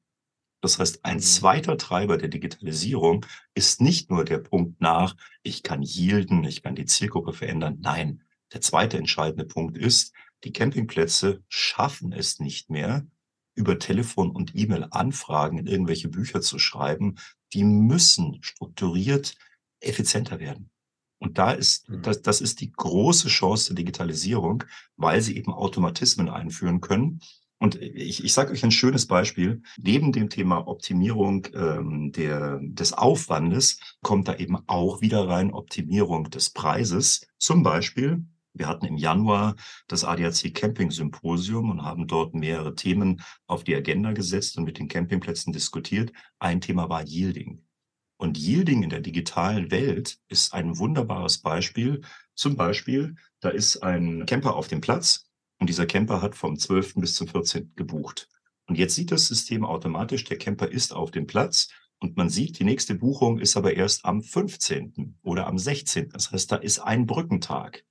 Das 0.62 0.80
heißt, 0.80 1.06
ein 1.06 1.18
mhm. 1.18 1.22
zweiter 1.22 1.78
Treiber 1.78 2.18
der 2.18 2.30
Digitalisierung 2.30 3.26
ist 3.54 3.80
nicht 3.80 4.10
nur 4.10 4.26
der 4.26 4.40
Punkt 4.40 4.82
nach, 4.82 5.16
ich 5.44 5.64
kann 5.64 5.82
yielden, 5.82 6.44
ich 6.44 6.62
kann 6.62 6.76
die 6.76 6.86
Zielgruppe 6.86 7.34
verändern. 7.34 7.78
Nein, 7.82 8.24
der 8.54 8.62
zweite 8.62 8.98
entscheidende 8.98 9.46
Punkt 9.46 9.78
ist, 9.78 10.14
die 10.44 10.54
Campingplätze 10.54 11.44
schaffen 11.48 12.12
es 12.12 12.40
nicht 12.40 12.70
mehr, 12.70 13.06
über 13.56 13.80
Telefon 13.80 14.30
und 14.32 14.56
E-Mail 14.56 14.88
Anfragen 14.92 15.58
in 15.58 15.68
irgendwelche 15.68 16.10
Bücher 16.10 16.42
zu 16.42 16.60
schreiben. 16.60 17.16
Die 17.54 17.64
müssen 17.64 18.38
strukturiert 18.42 19.36
effizienter 19.80 20.40
werden. 20.40 20.70
Und 21.20 21.38
da 21.38 21.52
ist, 21.52 21.90
mhm. 21.90 22.02
das, 22.04 22.22
das 22.22 22.42
ist 22.42 22.62
die 22.62 22.72
große 22.72 23.28
Chance 23.28 23.74
der 23.74 23.76
Digitalisierung, 23.76 24.64
weil 24.96 25.22
sie 25.22 25.38
eben 25.38 25.52
Automatismen 25.52 26.30
einführen 26.30 26.82
können. 26.82 27.20
Und 27.60 27.82
ich, 27.82 28.24
ich 28.24 28.34
sage 28.34 28.52
euch 28.52 28.64
ein 28.64 28.72
schönes 28.72 29.08
Beispiel. 29.08 29.64
Neben 29.78 30.12
dem 30.12 30.30
Thema 30.30 30.68
Optimierung 30.68 31.48
ähm, 31.56 32.12
der, 32.12 32.60
des 32.62 32.94
Aufwandes 32.94 33.80
kommt 34.04 34.28
da 34.28 34.36
eben 34.36 34.58
auch 34.68 35.02
wieder 35.02 35.28
rein 35.28 35.52
Optimierung 35.52 36.30
des 36.30 36.52
Preises. 36.52 37.26
Zum 37.40 37.64
Beispiel, 37.64 38.24
wir 38.54 38.68
hatten 38.68 38.86
im 38.86 38.98
Januar 38.98 39.56
das 39.88 40.04
ADAC 40.04 40.54
Camping 40.54 40.92
Symposium 40.92 41.72
und 41.72 41.82
haben 41.82 42.06
dort 42.06 42.36
mehrere 42.36 42.76
Themen 42.76 43.22
auf 43.48 43.64
die 43.64 43.76
Agenda 43.76 44.12
gesetzt 44.12 44.58
und 44.58 44.64
mit 44.64 44.78
den 44.78 44.88
Campingplätzen 44.88 45.52
diskutiert. 45.52 46.12
Ein 46.38 46.62
Thema 46.62 46.90
war 46.90 47.04
Yielding. 47.08 47.64
Und 48.18 48.38
Yielding 48.38 48.84
in 48.84 48.90
der 48.90 49.02
digitalen 49.02 49.70
Welt 49.70 50.18
ist 50.28 50.54
ein 50.54 50.78
wunderbares 50.80 51.38
Beispiel. 51.38 52.02
Zum 52.34 52.56
Beispiel, 52.56 53.16
da 53.40 53.50
ist 53.50 53.84
ein 53.84 54.26
Camper 54.26 54.56
auf 54.56 54.68
dem 54.68 54.82
Platz 54.82 55.30
und 55.60 55.70
dieser 55.70 55.86
Camper 55.86 56.22
hat 56.22 56.36
vom 56.36 56.58
12. 56.58 56.96
bis 56.96 57.16
zum 57.16 57.28
14. 57.28 57.74
gebucht. 57.76 58.28
Und 58.66 58.78
jetzt 58.78 58.96
sieht 58.96 59.12
das 59.12 59.28
System 59.28 59.64
automatisch, 59.64 60.24
der 60.26 60.38
Camper 60.38 60.68
ist 60.68 60.94
auf 60.94 61.12
dem 61.12 61.28
Platz 61.28 61.70
und 62.00 62.18
man 62.18 62.30
sieht, 62.30 62.60
die 62.60 62.64
nächste 62.64 62.96
Buchung 62.96 63.40
ist 63.40 63.56
aber 63.56 63.76
erst 63.76 64.06
am 64.06 64.22
15. 64.22 65.18
oder 65.24 65.48
am 65.48 65.58
16. 65.58 66.10
Das 66.10 66.32
heißt, 66.32 66.52
da 66.52 66.58
ist 66.58 66.80
ein 66.80 67.06
Brückentag. 67.06 67.86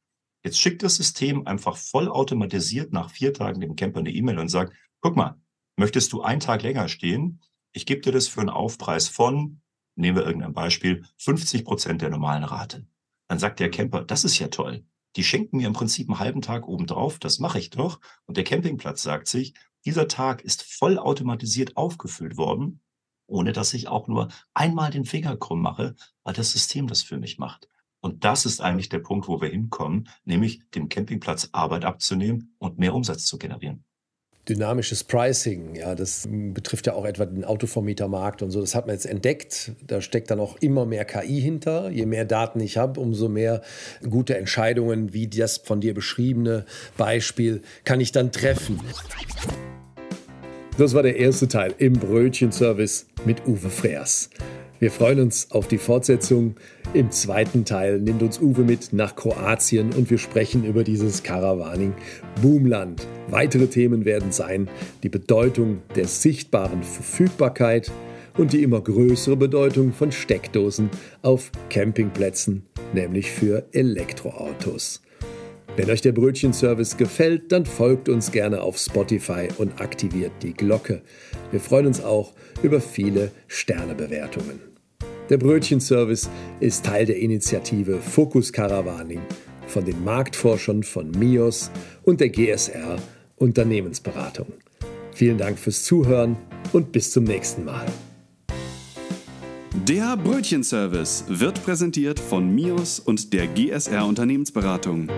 Jetzt 0.45 0.61
schickt 0.61 0.83
das 0.83 0.97
System 0.97 1.47
einfach 1.47 1.77
vollautomatisiert 1.77 2.93
nach 2.93 3.11
vier 3.11 3.33
Tagen 3.33 3.61
dem 3.61 3.75
Camper 3.75 4.01
eine 4.01 4.13
E-Mail 4.13 4.39
und 4.39 4.49
sagt, 4.49 4.75
guck 5.01 5.17
mal, 5.17 5.41
möchtest 5.77 6.13
du 6.13 6.23
einen 6.23 6.41
Tag 6.41 6.63
länger 6.63 6.89
stehen? 6.89 7.41
Ich 7.73 7.85
gebe 7.85 8.01
dir 8.01 8.13
das 8.13 8.29
für 8.29 8.41
einen 8.41 8.51
Aufpreis 8.51 9.09
von 9.09 9.61
nehmen 9.97 10.17
wir 10.17 10.27
irgendein 10.27 10.53
Beispiel, 10.53 11.05
50 11.19 11.65
Prozent 11.65 12.03
der 12.03 12.11
normalen 12.11 12.45
Rate. 12.45 12.87
Dann 13.29 13.39
sagt 13.39 13.61
der 13.61 13.71
Camper, 13.71 14.05
das 14.05 14.25
ist 14.25 14.39
ja 14.39 14.49
toll. 14.49 14.85
Die 15.17 15.25
schenken 15.25 15.57
mir 15.57 15.67
im 15.67 15.73
Prinzip 15.73 16.09
einen 16.09 16.19
halben 16.19 16.43
Tag 16.43 16.69
obendrauf, 16.69 17.19
das 17.19 17.39
mache 17.39 17.59
ich 17.59 17.71
doch. 17.71 18.01
Und 18.27 18.37
der 18.37 18.45
Campingplatz 18.45 19.03
sagt 19.03 19.27
sich, 19.27 19.55
dieser 19.85 20.09
Tag 20.09 20.43
ist 20.43 20.63
voll 20.63 20.99
automatisiert 20.99 21.77
aufgefüllt 21.77 22.37
worden, 22.37 22.81
ohne 23.27 23.53
dass 23.53 23.75
ich 23.75 23.89
auch 23.89 24.09
nur 24.09 24.29
einmal 24.55 24.91
den 24.91 25.05
Finger 25.05 25.37
krumm 25.37 25.63
mache, 25.63 25.97
weil 26.23 26.35
das 26.35 26.53
System 26.53 26.87
das 26.87 27.03
für 27.03 27.19
mich 27.19 27.39
macht. 27.39 27.69
Und 28.01 28.25
das 28.25 28.45
ist 28.45 28.61
eigentlich 28.61 28.91
der 28.91 28.99
Punkt, 28.99 29.27
wo 29.27 29.41
wir 29.41 29.49
hinkommen, 29.49 30.09
nämlich 30.25 30.63
dem 30.75 30.89
Campingplatz 30.89 31.49
Arbeit 31.53 31.85
abzunehmen 31.85 32.55
und 32.59 32.79
mehr 32.79 32.95
Umsatz 32.95 33.25
zu 33.25 33.39
generieren 33.39 33.85
dynamisches 34.49 35.03
Pricing, 35.03 35.75
ja, 35.75 35.95
das 35.95 36.29
betrifft 36.31 36.87
ja 36.87 36.95
auch 36.95 37.05
etwa 37.05 37.27
den 37.27 37.45
Autovermietermarkt 37.45 38.43
und 38.43 38.51
so. 38.51 38.61
Das 38.61 38.75
hat 38.75 38.87
man 38.87 38.95
jetzt 38.95 39.07
entdeckt. 39.07 39.73
Da 39.87 40.01
steckt 40.01 40.31
dann 40.31 40.39
auch 40.39 40.57
immer 40.61 40.87
mehr 40.87 41.05
KI 41.05 41.41
hinter. 41.41 41.91
Je 41.91 42.07
mehr 42.07 42.25
Daten 42.25 42.61
ich 42.61 42.77
habe, 42.77 43.01
umso 43.01 43.29
mehr 43.29 43.63
gute 44.09 44.37
Entscheidungen, 44.37 45.13
wie 45.13 45.27
das 45.27 45.59
von 45.59 45.81
dir 45.81 45.95
beschriebene 45.95 46.65
Beispiel, 46.97 47.63
kann 47.85 48.01
ich 48.01 48.13
dann 48.13 48.31
treffen. 48.31 48.81
Das 50.79 50.95
war 50.95 51.03
der 51.03 51.17
erste 51.17 51.49
Teil 51.49 51.75
im 51.79 51.95
Brötchenservice 51.95 53.07
mit 53.25 53.47
Uwe 53.47 53.71
Freers. 53.71 54.31
Wir 54.79 54.91
freuen 54.91 55.21
uns 55.21 55.51
auf 55.53 55.69
die 55.69 55.79
Fortsetzung. 55.79 56.57
Im 56.93 57.11
zweiten 57.11 57.65
Teil 57.65 57.99
nimmt 57.99 58.23
uns 58.23 58.39
Uwe 58.39 58.63
mit 58.63 58.93
nach 58.93 59.17
Kroatien 59.17 59.95
und 59.95 60.11
wir 60.11 60.19
sprechen 60.19 60.65
über 60.65 60.85
dieses 60.85 61.23
Caravaning 61.23 61.95
Boomland. 62.43 63.07
Weitere 63.29 63.69
Themen 63.69 64.05
werden 64.05 64.33
sein 64.33 64.69
die 65.03 65.09
Bedeutung 65.09 65.79
der 65.95 66.07
sichtbaren 66.07 66.83
Verfügbarkeit 66.83 67.91
und 68.37 68.53
die 68.53 68.63
immer 68.63 68.83
größere 68.83 69.37
Bedeutung 69.37 69.95
von 69.95 70.13
Steckdosen 70.13 70.91
auf 71.23 71.51
Campingplätzen, 71.71 72.67
nämlich 72.93 73.31
für 73.33 73.65
Elektroautos. 73.73 75.01
Wenn 75.77 75.91
euch 75.91 76.01
der 76.01 76.13
Brötchenservice 76.13 76.97
gefällt, 76.97 77.53
dann 77.53 77.67
folgt 77.67 78.09
uns 78.09 78.33
gerne 78.33 78.63
auf 78.63 78.79
Spotify 78.79 79.49
und 79.59 79.79
aktiviert 79.79 80.33
die 80.43 80.55
Glocke. 80.55 81.03
Wir 81.51 81.61
freuen 81.61 81.87
uns 81.87 82.03
auch 82.03 82.33
über 82.63 82.81
viele 82.81 83.31
Sternebewertungen. 83.49 84.61
Der 85.29 85.39
Brötchenservice 85.39 86.31
ist 86.61 86.85
Teil 86.85 87.07
der 87.07 87.19
Initiative 87.19 87.99
Focus 88.01 88.53
Caravaning 88.53 89.21
von 89.67 89.85
den 89.85 90.05
Marktforschern 90.05 90.83
von 90.83 91.11
MIOS 91.11 91.71
und 92.05 92.21
der 92.21 92.29
GSR 92.29 92.97
Unternehmensberatung. 93.37 94.47
Vielen 95.13 95.39
Dank 95.39 95.59
fürs 95.59 95.83
Zuhören 95.85 96.37
und 96.73 96.93
bis 96.93 97.11
zum 97.11 97.25
nächsten 97.25 97.65
Mal. 97.65 97.87
Der 99.89 100.17
Brötchenservice 100.17 101.25
wird 101.29 101.63
präsentiert 101.65 102.19
von 102.19 102.55
MIOS 102.55 103.01
und 103.01 103.33
der 103.33 103.47
GSR 103.47 104.07
Unternehmensberatung. 104.07 105.09